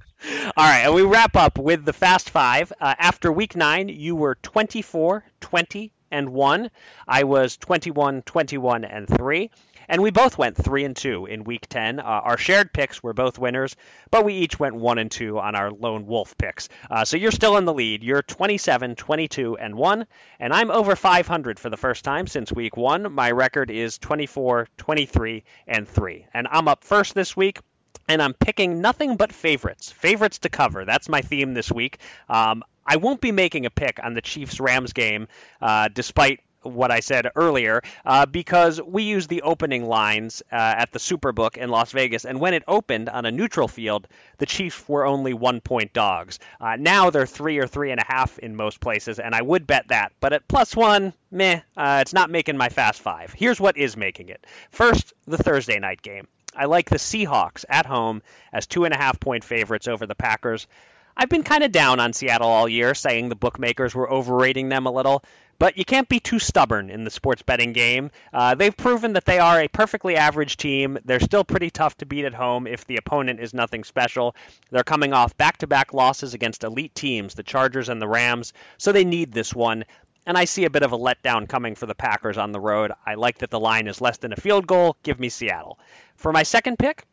All 0.57 0.65
right. 0.65 0.81
And 0.81 0.93
we 0.93 1.03
wrap 1.03 1.35
up 1.35 1.57
with 1.57 1.85
the 1.85 1.93
Fast 1.93 2.29
Five. 2.29 2.71
Uh, 2.79 2.95
after 2.97 3.31
week 3.31 3.55
nine, 3.55 3.89
you 3.89 4.15
were 4.15 4.35
24, 4.35 5.23
20, 5.39 5.91
and 6.11 6.29
1. 6.29 6.69
I 7.07 7.23
was 7.23 7.57
21, 7.57 8.21
21, 8.23 8.83
and 8.85 9.07
3. 9.07 9.49
And 9.89 10.01
we 10.01 10.11
both 10.11 10.37
went 10.37 10.55
3 10.55 10.85
and 10.85 10.95
2 10.95 11.25
in 11.25 11.43
week 11.43 11.67
10. 11.67 11.99
Uh, 11.99 12.03
our 12.03 12.37
shared 12.37 12.71
picks 12.71 13.03
were 13.03 13.13
both 13.13 13.37
winners, 13.37 13.75
but 14.09 14.23
we 14.23 14.35
each 14.35 14.57
went 14.57 14.75
1 14.75 14.97
and 14.99 15.11
2 15.11 15.37
on 15.37 15.55
our 15.55 15.69
lone 15.69 16.05
wolf 16.05 16.37
picks. 16.37 16.69
Uh, 16.89 17.03
so 17.03 17.17
you're 17.17 17.31
still 17.31 17.57
in 17.57 17.65
the 17.65 17.73
lead. 17.73 18.03
You're 18.03 18.21
27, 18.21 18.95
22, 18.95 19.57
and 19.57 19.75
1. 19.75 20.07
And 20.39 20.53
I'm 20.53 20.71
over 20.71 20.95
500 20.95 21.59
for 21.59 21.69
the 21.69 21.77
first 21.77 22.05
time 22.05 22.27
since 22.27 22.53
week 22.53 22.77
1. 22.77 23.11
My 23.11 23.31
record 23.31 23.69
is 23.69 23.97
24, 23.97 24.67
23, 24.77 25.43
and 25.67 25.87
3. 25.87 26.25
And 26.33 26.47
I'm 26.49 26.69
up 26.69 26.83
first 26.83 27.13
this 27.13 27.35
week 27.35 27.59
and 28.07 28.21
I'm 28.21 28.33
picking 28.33 28.81
nothing 28.81 29.15
but 29.15 29.31
favorites. 29.31 29.91
Favorites 29.91 30.39
to 30.39 30.49
cover. 30.49 30.85
That's 30.85 31.09
my 31.09 31.21
theme 31.21 31.53
this 31.53 31.71
week. 31.71 31.99
Um, 32.29 32.63
I 32.85 32.97
won't 32.97 33.21
be 33.21 33.31
making 33.31 33.65
a 33.65 33.69
pick 33.69 33.99
on 34.03 34.13
the 34.13 34.21
Chiefs 34.21 34.59
Rams 34.59 34.93
game, 34.93 35.27
uh, 35.61 35.89
despite 35.93 36.41
what 36.63 36.91
I 36.91 36.99
said 36.99 37.31
earlier, 37.35 37.81
uh, 38.05 38.25
because 38.25 38.81
we 38.81 39.03
used 39.03 39.29
the 39.29 39.41
opening 39.41 39.85
lines 39.85 40.43
uh, 40.51 40.55
at 40.55 40.91
the 40.91 40.99
Superbook 40.99 41.57
in 41.57 41.69
Las 41.69 41.91
Vegas, 41.91 42.25
and 42.25 42.39
when 42.39 42.53
it 42.53 42.63
opened 42.67 43.09
on 43.09 43.25
a 43.25 43.31
neutral 43.31 43.67
field, 43.67 44.07
the 44.37 44.45
Chiefs 44.45 44.87
were 44.87 45.05
only 45.05 45.33
one 45.33 45.61
point 45.61 45.93
dogs. 45.93 46.39
Uh, 46.59 46.75
now 46.77 47.09
they're 47.09 47.25
three 47.25 47.57
or 47.57 47.67
three 47.67 47.91
and 47.91 47.99
a 47.99 48.05
half 48.05 48.37
in 48.39 48.55
most 48.55 48.79
places, 48.79 49.19
and 49.19 49.33
I 49.33 49.41
would 49.41 49.65
bet 49.65 49.87
that. 49.87 50.13
But 50.19 50.33
at 50.33 50.47
plus 50.47 50.75
one, 50.75 51.13
meh, 51.31 51.61
uh, 51.77 51.99
it's 52.01 52.13
not 52.13 52.29
making 52.29 52.57
my 52.57 52.69
fast 52.69 53.01
five. 53.01 53.33
Here's 53.33 53.59
what 53.59 53.77
is 53.77 53.97
making 53.97 54.29
it. 54.29 54.45
First, 54.69 55.13
the 55.25 55.37
Thursday 55.37 55.79
night 55.79 56.01
game. 56.01 56.27
I 56.55 56.65
like 56.65 56.89
the 56.89 56.97
Seahawks 56.97 57.65
at 57.69 57.85
home 57.85 58.21
as 58.51 58.67
two 58.67 58.85
and 58.85 58.93
a 58.93 58.97
half 58.97 59.19
point 59.19 59.43
favorites 59.43 59.87
over 59.87 60.05
the 60.05 60.15
Packers. 60.15 60.67
I've 61.15 61.29
been 61.29 61.43
kind 61.43 61.63
of 61.63 61.71
down 61.71 61.99
on 61.99 62.13
Seattle 62.13 62.47
all 62.47 62.69
year, 62.69 62.93
saying 62.93 63.29
the 63.29 63.35
bookmakers 63.35 63.93
were 63.93 64.11
overrating 64.11 64.69
them 64.69 64.85
a 64.85 64.91
little, 64.91 65.23
But 65.61 65.77
you 65.77 65.85
can't 65.85 66.09
be 66.09 66.19
too 66.19 66.39
stubborn 66.39 66.89
in 66.89 67.03
the 67.03 67.11
sports 67.11 67.43
betting 67.43 67.71
game. 67.71 68.09
Uh, 68.33 68.55
they've 68.55 68.75
proven 68.75 69.13
that 69.13 69.25
they 69.25 69.37
are 69.37 69.61
a 69.61 69.67
perfectly 69.67 70.15
average 70.15 70.57
team. 70.57 70.97
They're 71.05 71.19
still 71.19 71.43
pretty 71.43 71.69
tough 71.69 71.95
to 71.97 72.07
beat 72.07 72.25
at 72.25 72.33
home 72.33 72.65
if 72.65 72.85
the 72.87 72.97
opponent 72.97 73.39
is 73.39 73.53
nothing 73.53 73.83
special. 73.83 74.35
They're 74.71 74.83
coming 74.83 75.13
off 75.13 75.37
back 75.37 75.59
to 75.59 75.67
back 75.67 75.93
losses 75.93 76.33
against 76.33 76.63
elite 76.63 76.95
teams, 76.95 77.35
the 77.35 77.43
Chargers 77.43 77.89
and 77.89 78.01
the 78.01 78.07
Rams, 78.07 78.53
so 78.79 78.91
they 78.91 79.05
need 79.05 79.33
this 79.33 79.53
one. 79.53 79.85
And 80.25 80.37
I 80.37 80.45
see 80.45 80.65
a 80.65 80.69
bit 80.69 80.83
of 80.83 80.91
a 80.91 80.97
letdown 80.97 81.49
coming 81.49 81.75
for 81.75 81.87
the 81.87 81.95
Packers 81.95 82.37
on 82.37 82.51
the 82.51 82.59
road. 82.59 82.91
I 83.05 83.15
like 83.15 83.39
that 83.39 83.49
the 83.49 83.59
line 83.59 83.87
is 83.87 84.01
less 84.01 84.17
than 84.17 84.33
a 84.33 84.35
field 84.35 84.67
goal. 84.67 84.95
Give 85.03 85.19
me 85.19 85.29
Seattle. 85.29 85.79
For 86.15 86.31
my 86.31 86.43
second 86.43 86.77
pick, 86.77 87.05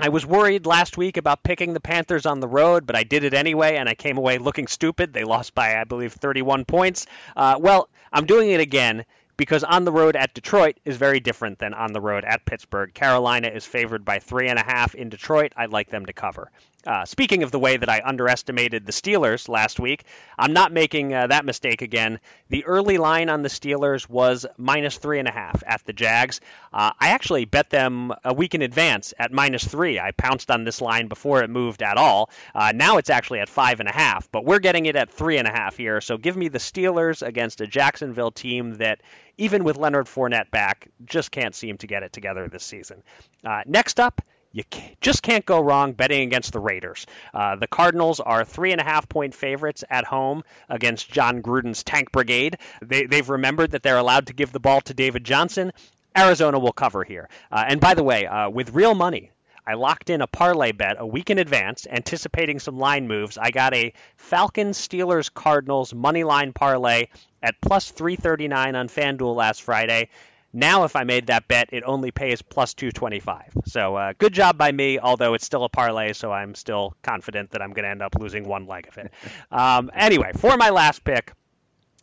I 0.00 0.08
was 0.08 0.26
worried 0.26 0.66
last 0.66 0.96
week 0.96 1.16
about 1.16 1.44
picking 1.44 1.72
the 1.72 1.80
Panthers 1.80 2.26
on 2.26 2.40
the 2.40 2.48
road, 2.48 2.86
but 2.86 2.96
I 2.96 3.04
did 3.04 3.22
it 3.22 3.32
anyway, 3.32 3.76
and 3.76 3.88
I 3.88 3.94
came 3.94 4.18
away 4.18 4.38
looking 4.38 4.66
stupid. 4.66 5.12
They 5.12 5.22
lost 5.22 5.54
by, 5.54 5.80
I 5.80 5.84
believe, 5.84 6.12
31 6.14 6.64
points. 6.64 7.06
Uh, 7.36 7.56
well, 7.60 7.88
I'm 8.12 8.26
doing 8.26 8.50
it 8.50 8.60
again 8.60 9.04
because 9.36 9.62
on 9.62 9.84
the 9.84 9.92
road 9.92 10.16
at 10.16 10.34
Detroit 10.34 10.78
is 10.84 10.96
very 10.96 11.20
different 11.20 11.58
than 11.58 11.74
on 11.74 11.92
the 11.92 12.00
road 12.00 12.24
at 12.24 12.44
Pittsburgh. 12.44 12.92
Carolina 12.92 13.48
is 13.48 13.64
favored 13.64 14.04
by 14.04 14.18
three 14.18 14.48
and 14.48 14.58
a 14.58 14.64
half 14.64 14.96
in 14.96 15.08
Detroit. 15.08 15.52
I'd 15.56 15.70
like 15.70 15.90
them 15.90 16.06
to 16.06 16.12
cover. 16.12 16.50
Uh, 16.86 17.04
speaking 17.04 17.42
of 17.42 17.50
the 17.50 17.58
way 17.58 17.76
that 17.76 17.88
I 17.88 18.02
underestimated 18.04 18.84
the 18.84 18.92
Steelers 18.92 19.48
last 19.48 19.80
week, 19.80 20.04
I'm 20.38 20.52
not 20.52 20.72
making 20.72 21.14
uh, 21.14 21.28
that 21.28 21.44
mistake 21.44 21.82
again. 21.82 22.20
The 22.48 22.64
early 22.64 22.98
line 22.98 23.28
on 23.28 23.42
the 23.42 23.48
Steelers 23.48 24.08
was 24.08 24.44
minus 24.58 24.98
three 24.98 25.18
and 25.18 25.28
a 25.28 25.32
half 25.32 25.62
at 25.66 25.84
the 25.84 25.92
Jags. 25.92 26.40
Uh, 26.72 26.92
I 27.00 27.08
actually 27.08 27.46
bet 27.46 27.70
them 27.70 28.12
a 28.24 28.34
week 28.34 28.54
in 28.54 28.62
advance 28.62 29.14
at 29.18 29.32
minus 29.32 29.64
three. 29.64 29.98
I 29.98 30.10
pounced 30.10 30.50
on 30.50 30.64
this 30.64 30.80
line 30.80 31.08
before 31.08 31.42
it 31.42 31.50
moved 31.50 31.82
at 31.82 31.96
all. 31.96 32.30
Uh, 32.54 32.72
now 32.74 32.98
it's 32.98 33.10
actually 33.10 33.40
at 33.40 33.48
five 33.48 33.80
and 33.80 33.88
a 33.88 33.92
half, 33.92 34.30
but 34.30 34.44
we're 34.44 34.58
getting 34.58 34.86
it 34.86 34.96
at 34.96 35.10
three 35.10 35.38
and 35.38 35.48
a 35.48 35.52
half 35.52 35.76
here. 35.76 36.00
So 36.00 36.18
give 36.18 36.36
me 36.36 36.48
the 36.48 36.58
Steelers 36.58 37.26
against 37.26 37.60
a 37.60 37.66
Jacksonville 37.66 38.30
team 38.30 38.74
that 38.74 39.00
even 39.38 39.64
with 39.64 39.76
Leonard 39.76 40.06
Fournette 40.06 40.50
back, 40.50 40.88
just 41.04 41.30
can't 41.30 41.54
seem 41.54 41.78
to 41.78 41.86
get 41.86 42.02
it 42.02 42.12
together 42.12 42.48
this 42.48 42.64
season. 42.64 43.02
Uh, 43.44 43.62
next 43.66 43.98
up, 43.98 44.20
you 44.54 44.62
just 45.00 45.22
can't 45.22 45.44
go 45.44 45.60
wrong 45.60 45.92
betting 45.92 46.22
against 46.22 46.52
the 46.52 46.60
Raiders. 46.60 47.06
Uh, 47.34 47.56
the 47.56 47.66
Cardinals 47.66 48.20
are 48.20 48.44
three 48.44 48.70
and 48.70 48.80
a 48.80 48.84
half 48.84 49.08
point 49.08 49.34
favorites 49.34 49.82
at 49.90 50.04
home 50.04 50.44
against 50.68 51.10
Jon 51.10 51.42
Gruden's 51.42 51.82
Tank 51.82 52.12
Brigade. 52.12 52.58
They, 52.80 53.06
they've 53.06 53.28
remembered 53.28 53.72
that 53.72 53.82
they're 53.82 53.98
allowed 53.98 54.28
to 54.28 54.32
give 54.32 54.52
the 54.52 54.60
ball 54.60 54.80
to 54.82 54.94
David 54.94 55.24
Johnson. 55.24 55.72
Arizona 56.16 56.60
will 56.60 56.72
cover 56.72 57.02
here. 57.02 57.28
Uh, 57.50 57.64
and 57.66 57.80
by 57.80 57.94
the 57.94 58.04
way, 58.04 58.26
uh, 58.26 58.48
with 58.48 58.72
real 58.74 58.94
money, 58.94 59.32
I 59.66 59.74
locked 59.74 60.08
in 60.08 60.20
a 60.20 60.28
parlay 60.28 60.70
bet 60.70 60.96
a 61.00 61.06
week 61.06 61.30
in 61.30 61.38
advance, 61.38 61.86
anticipating 61.90 62.60
some 62.60 62.78
line 62.78 63.08
moves. 63.08 63.36
I 63.36 63.50
got 63.50 63.74
a 63.74 63.92
Falcons, 64.16 64.78
Steelers, 64.78 65.32
Cardinals 65.32 65.92
money 65.92 66.22
line 66.22 66.52
parlay 66.52 67.06
at 67.42 67.60
plus 67.60 67.90
339 67.90 68.76
on 68.76 68.88
FanDuel 68.88 69.34
last 69.34 69.62
Friday. 69.62 70.10
Now, 70.56 70.84
if 70.84 70.94
I 70.94 71.02
made 71.02 71.26
that 71.26 71.48
bet, 71.48 71.70
it 71.72 71.82
only 71.84 72.12
pays 72.12 72.40
plus 72.40 72.74
225. 72.74 73.58
So, 73.66 73.96
uh, 73.96 74.12
good 74.16 74.32
job 74.32 74.56
by 74.56 74.70
me, 74.70 75.00
although 75.00 75.34
it's 75.34 75.44
still 75.44 75.64
a 75.64 75.68
parlay, 75.68 76.12
so 76.12 76.30
I'm 76.30 76.54
still 76.54 76.94
confident 77.02 77.50
that 77.50 77.60
I'm 77.60 77.72
going 77.72 77.82
to 77.82 77.90
end 77.90 78.02
up 78.02 78.14
losing 78.14 78.46
one 78.46 78.66
leg 78.66 78.86
of 78.88 78.98
it. 78.98 79.12
Um, 79.50 79.90
anyway, 79.94 80.32
for 80.36 80.56
my 80.56 80.70
last 80.70 81.04
pick, 81.04 81.32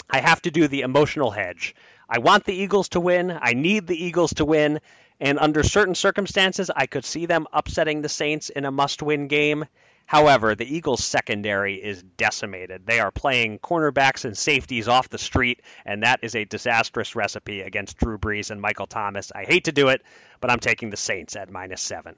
I 0.10 0.20
have 0.20 0.42
to 0.44 0.52
do 0.52 0.68
the 0.68 0.82
emotional 0.82 1.32
hedge. 1.32 1.76
I 2.10 2.20
want 2.20 2.46
the 2.46 2.54
Eagles 2.54 2.90
to 2.90 3.00
win. 3.00 3.38
I 3.42 3.54
need 3.54 3.88
the 3.88 4.06
Eagles 4.06 4.34
to 4.36 4.46
win. 4.46 4.80
And 5.20 5.40
under 5.40 5.64
certain 5.64 5.96
circumstances, 5.96 6.70
I 6.74 6.88
could 6.88 7.06
see 7.06 7.26
them 7.26 7.48
upsetting 7.54 8.02
the 8.02 8.10
Saints 8.10 8.50
in 8.50 8.66
a 8.66 8.72
must 8.72 9.02
win 9.02 9.28
game. 9.28 9.66
However, 10.06 10.56
the 10.56 10.76
Eagles' 10.76 11.06
secondary 11.06 11.76
is 11.76 12.04
decimated. 12.04 12.86
They 12.86 13.00
are 13.00 13.12
playing 13.12 13.60
cornerbacks 13.60 14.26
and 14.26 14.38
safeties 14.38 14.88
off 14.88 15.10
the 15.10 15.18
street, 15.18 15.62
and 15.86 16.04
that 16.04 16.20
is 16.22 16.36
a 16.36 16.46
disastrous 16.46 17.16
recipe 17.16 17.62
against 17.62 17.98
Drew 17.98 18.18
Brees 18.18 18.52
and 18.52 18.62
Michael 18.62 18.88
Thomas. 18.88 19.32
I 19.34 19.44
hate 19.44 19.66
to 19.66 19.72
do 19.72 19.88
it, 19.90 20.02
but 20.42 20.52
I'm 20.52 20.60
taking 20.60 20.90
the 20.90 20.98
Saints 20.98 21.36
at 21.36 21.50
minus 21.50 21.82
seven. 21.82 22.16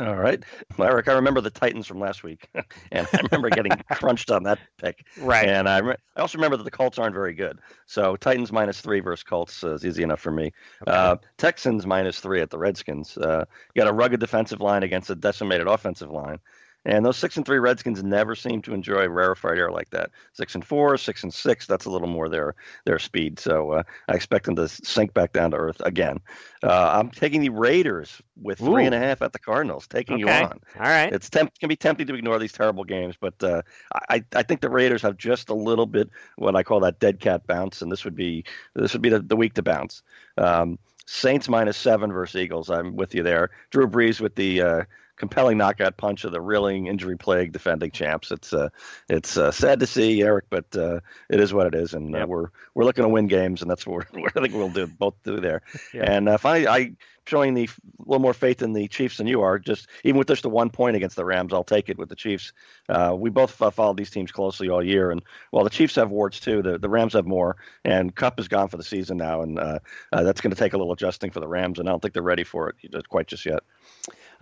All 0.00 0.16
right, 0.16 0.42
well, 0.76 0.88
Eric. 0.88 1.08
I 1.08 1.12
remember 1.12 1.40
the 1.40 1.50
Titans 1.50 1.86
from 1.86 2.00
last 2.00 2.24
week, 2.24 2.48
and 2.90 3.06
I 3.12 3.20
remember 3.30 3.48
getting 3.48 3.72
crunched 3.92 4.30
on 4.30 4.42
that 4.42 4.58
pick. 4.78 5.06
Right. 5.16 5.48
And 5.48 5.68
I, 5.68 5.78
re- 5.78 5.96
I 6.16 6.20
also 6.20 6.38
remember 6.38 6.56
that 6.56 6.64
the 6.64 6.70
Colts 6.70 6.98
aren't 6.98 7.14
very 7.14 7.32
good. 7.32 7.60
So 7.86 8.16
Titans 8.16 8.50
minus 8.50 8.80
three 8.80 8.98
versus 9.00 9.22
Colts 9.22 9.62
uh, 9.62 9.74
is 9.74 9.86
easy 9.86 10.02
enough 10.02 10.20
for 10.20 10.32
me. 10.32 10.52
Okay. 10.82 10.96
Uh, 10.96 11.16
Texans 11.38 11.86
minus 11.86 12.18
three 12.18 12.40
at 12.40 12.50
the 12.50 12.58
Redskins. 12.58 13.16
Uh, 13.16 13.44
you 13.74 13.80
got 13.80 13.88
a 13.88 13.94
rugged 13.94 14.18
defensive 14.18 14.60
line 14.60 14.82
against 14.82 15.10
a 15.10 15.14
decimated 15.14 15.68
offensive 15.68 16.10
line. 16.10 16.38
And 16.84 17.04
those 17.04 17.16
six 17.16 17.36
and 17.36 17.46
three 17.46 17.58
Redskins 17.58 18.02
never 18.02 18.34
seem 18.34 18.60
to 18.62 18.74
enjoy 18.74 19.08
rarefied 19.08 19.58
air 19.58 19.70
like 19.70 19.90
that. 19.90 20.10
Six 20.32 20.54
and 20.54 20.64
four, 20.64 20.96
six 20.98 21.22
and 21.22 21.32
six, 21.32 21.66
that's 21.66 21.86
a 21.86 21.90
little 21.90 22.08
more 22.08 22.28
their 22.28 22.54
their 22.84 22.98
speed. 22.98 23.38
So 23.38 23.72
uh, 23.72 23.82
I 24.08 24.14
expect 24.14 24.44
them 24.46 24.56
to 24.56 24.68
sink 24.68 25.14
back 25.14 25.32
down 25.32 25.52
to 25.52 25.56
earth 25.56 25.80
again. 25.84 26.20
Uh, 26.62 26.90
I'm 26.98 27.10
taking 27.10 27.40
the 27.40 27.48
Raiders 27.48 28.20
with 28.40 28.60
Ooh. 28.60 28.66
three 28.66 28.84
and 28.84 28.94
a 28.94 28.98
half 28.98 29.22
at 29.22 29.32
the 29.32 29.38
Cardinals, 29.38 29.86
taking 29.86 30.22
okay. 30.22 30.40
you 30.40 30.46
on. 30.46 30.60
All 30.78 30.82
right. 30.82 31.12
It's 31.12 31.30
temp- 31.30 31.58
can 31.58 31.68
be 31.68 31.76
tempting 31.76 32.06
to 32.06 32.14
ignore 32.14 32.38
these 32.38 32.52
terrible 32.52 32.84
games, 32.84 33.16
but 33.18 33.42
uh, 33.42 33.62
I 34.10 34.22
I 34.34 34.42
think 34.42 34.60
the 34.60 34.70
Raiders 34.70 35.02
have 35.02 35.16
just 35.16 35.48
a 35.48 35.54
little 35.54 35.86
bit 35.86 36.10
what 36.36 36.56
I 36.56 36.62
call 36.62 36.80
that 36.80 37.00
dead 37.00 37.20
cat 37.20 37.46
bounce, 37.46 37.80
and 37.82 37.90
this 37.90 38.04
would 38.04 38.16
be 38.16 38.44
this 38.74 38.92
would 38.92 39.02
be 39.02 39.08
the, 39.08 39.20
the 39.20 39.36
week 39.36 39.54
to 39.54 39.62
bounce. 39.62 40.02
Um, 40.36 40.78
Saints 41.06 41.48
minus 41.50 41.76
seven 41.76 42.12
versus 42.12 42.40
Eagles. 42.40 42.70
I'm 42.70 42.96
with 42.96 43.14
you 43.14 43.22
there. 43.22 43.50
Drew 43.70 43.86
Brees 43.86 44.20
with 44.20 44.36
the 44.36 44.62
uh, 44.62 44.84
compelling 45.16 45.58
knockout 45.58 45.96
punch 45.96 46.24
of 46.24 46.32
the 46.32 46.40
reeling, 46.40 46.86
injury 46.86 47.16
plagued 47.16 47.52
defending 47.52 47.90
champs. 47.90 48.30
It's 48.30 48.52
uh, 48.52 48.68
it's 49.08 49.36
uh, 49.36 49.52
sad 49.52 49.80
to 49.80 49.86
see 49.86 50.22
Eric, 50.22 50.46
but 50.50 50.76
uh, 50.76 51.00
it 51.28 51.40
is 51.40 51.52
what 51.52 51.66
it 51.66 51.74
is, 51.74 51.94
and 51.94 52.14
uh, 52.14 52.20
yep. 52.20 52.28
we're 52.28 52.48
we're 52.74 52.84
looking 52.84 53.04
to 53.04 53.08
win 53.08 53.26
games, 53.26 53.62
and 53.62 53.70
that's 53.70 53.86
what, 53.86 54.06
what 54.12 54.36
I 54.36 54.40
think 54.40 54.54
we'll 54.54 54.68
do 54.68 54.86
both 54.86 55.14
do 55.24 55.40
there. 55.40 55.62
And 55.92 56.28
uh, 56.28 56.38
finally, 56.38 56.68
I 56.68 56.96
showing 57.26 57.54
the 57.54 57.68
little 58.00 58.20
more 58.20 58.34
faith 58.34 58.62
in 58.62 58.72
the 58.72 58.86
Chiefs 58.88 59.16
than 59.16 59.26
you 59.26 59.40
are. 59.42 59.58
Just 59.58 59.88
even 60.04 60.18
with 60.18 60.28
just 60.28 60.42
the 60.42 60.50
one 60.50 60.70
point 60.70 60.96
against 60.96 61.16
the 61.16 61.24
Rams, 61.24 61.52
I'll 61.52 61.64
take 61.64 61.88
it 61.88 61.98
with 61.98 62.08
the 62.08 62.16
Chiefs. 62.16 62.52
Uh, 62.88 63.14
we 63.16 63.30
both 63.30 63.60
uh, 63.62 63.70
followed 63.70 63.96
these 63.96 64.10
teams 64.10 64.30
closely 64.30 64.68
all 64.68 64.84
year, 64.84 65.10
and 65.10 65.22
while 65.50 65.64
the 65.64 65.70
Chiefs 65.70 65.94
have 65.96 66.10
warts 66.10 66.40
too, 66.40 66.62
the, 66.62 66.78
the 66.78 66.88
Rams 66.88 67.14
have 67.14 67.26
more. 67.26 67.56
And 67.84 68.14
Kupp 68.14 68.38
is 68.38 68.48
gone 68.48 68.68
for 68.68 68.76
the 68.76 68.84
season 68.84 69.16
now, 69.16 69.42
and 69.42 69.58
uh, 69.58 69.78
uh 70.12 70.22
that's 70.22 70.40
going 70.40 70.52
to 70.52 70.58
take 70.58 70.74
a 70.74 70.78
little 70.78 70.92
adjusting 70.92 71.30
for 71.30 71.40
the 71.40 71.48
Rams, 71.48 71.78
and 71.78 71.88
I 71.88 71.92
don't 71.92 72.00
think 72.00 72.14
they're 72.14 72.22
ready 72.22 72.44
for 72.44 72.74
it 72.82 73.08
quite 73.08 73.28
just 73.28 73.46
yet. 73.46 73.60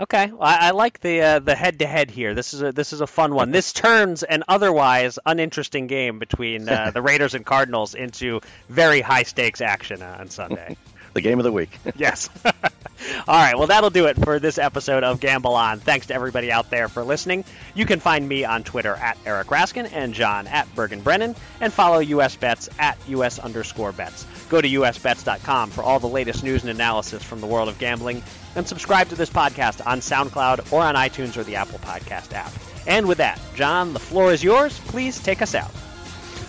Okay, 0.01 0.33
well, 0.33 0.43
I, 0.43 0.69
I, 0.69 0.71
like 0.71 1.01
the 1.01 1.21
uh, 1.21 1.39
the 1.39 1.55
head 1.55 1.79
to 1.81 1.87
head 1.87 2.11
here. 2.11 2.35
This 2.35 2.55
is 2.55 2.63
a 2.63 2.73
this 2.73 2.93
is 2.93 3.01
a 3.01 3.07
fun 3.07 3.35
one. 3.35 3.51
This 3.51 3.73
turns 3.73 4.23
an 4.23 4.43
otherwise 4.49 5.19
uninteresting 5.27 5.87
game 5.87 6.19
between 6.19 6.69
uh, 6.69 6.91
the 6.93 7.03
Raiders 7.03 7.35
and 7.35 7.45
Cardinals 7.45 7.95
into 7.95 8.41
very 8.69 9.01
high 9.01 9.25
stakes 9.25 9.61
action 9.61 10.03
uh, 10.03 10.17
on 10.21 10.31
Sunday. 10.31 10.77
the 11.15 11.21
game 11.21 11.39
of 11.39 11.45
the 11.45 11.53
week. 11.53 11.79
yes. 11.97 12.31
All 12.45 13.35
right, 13.35 13.57
well, 13.57 13.67
that'll 13.67 13.91
do 13.91 14.07
it 14.07 14.17
for 14.17 14.39
this 14.39 14.59
episode 14.59 15.03
of 15.05 15.21
Gamble 15.21 15.55
On. 15.55 15.81
Thanks 15.81 16.07
to 16.07 16.15
everybody 16.15 16.53
out 16.53 16.71
there 16.71 16.89
for 16.89 17.03
listening. 17.03 17.45
You 17.75 17.85
can 17.85 18.01
find 18.01 18.29
me 18.29 18.45
on 18.45 18.63
Twitter 18.63 18.95
at 18.95 19.19
Eric 19.27 19.49
Raskin 19.49 19.91
and 19.93 20.15
John 20.15 20.47
at 20.47 20.73
Bergen 20.75 21.01
Brennan, 21.01 21.35
and 21.61 21.73
follow 21.73 21.99
US 21.99 22.37
Bets 22.37 22.69
at 22.79 22.97
US 23.09 23.39
underscore 23.39 23.93
bets. 23.93 24.25
Go 24.49 24.61
to 24.61 24.69
usbets.com 24.69 25.71
for 25.71 25.83
all 25.83 25.99
the 25.99 26.09
latest 26.09 26.45
news 26.45 26.63
and 26.63 26.71
analysis 26.71 27.23
from 27.23 27.41
the 27.41 27.47
world 27.47 27.69
of 27.69 27.79
gambling, 27.79 28.23
and 28.57 28.67
subscribe 28.67 29.09
to 29.09 29.15
this 29.15 29.31
podcast 29.31 29.85
on 29.87 30.01
SoundCloud 30.01 30.73
or 30.73 30.83
on 30.83 30.95
iTunes 30.95 31.37
or 31.37 31.45
the 31.45 31.57
Apple 31.57 31.79
Podcast 31.81 32.33
app. 32.33 32.53
And 32.87 33.07
with 33.07 33.19
that, 33.19 33.41
John, 33.55 33.93
the 33.93 34.01
floor 34.01 34.33
is 34.33 34.43
yours. 34.43 34.79
Please 34.87 35.21
take 35.21 35.43
us 35.43 35.55
out. 35.55 35.71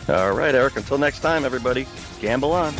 All 0.10 0.34
right, 0.34 0.54
Eric. 0.54 0.76
Until 0.76 0.98
next 0.98 1.20
time, 1.20 1.46
everybody, 1.46 1.88
gamble 2.20 2.52
on. 2.52 2.74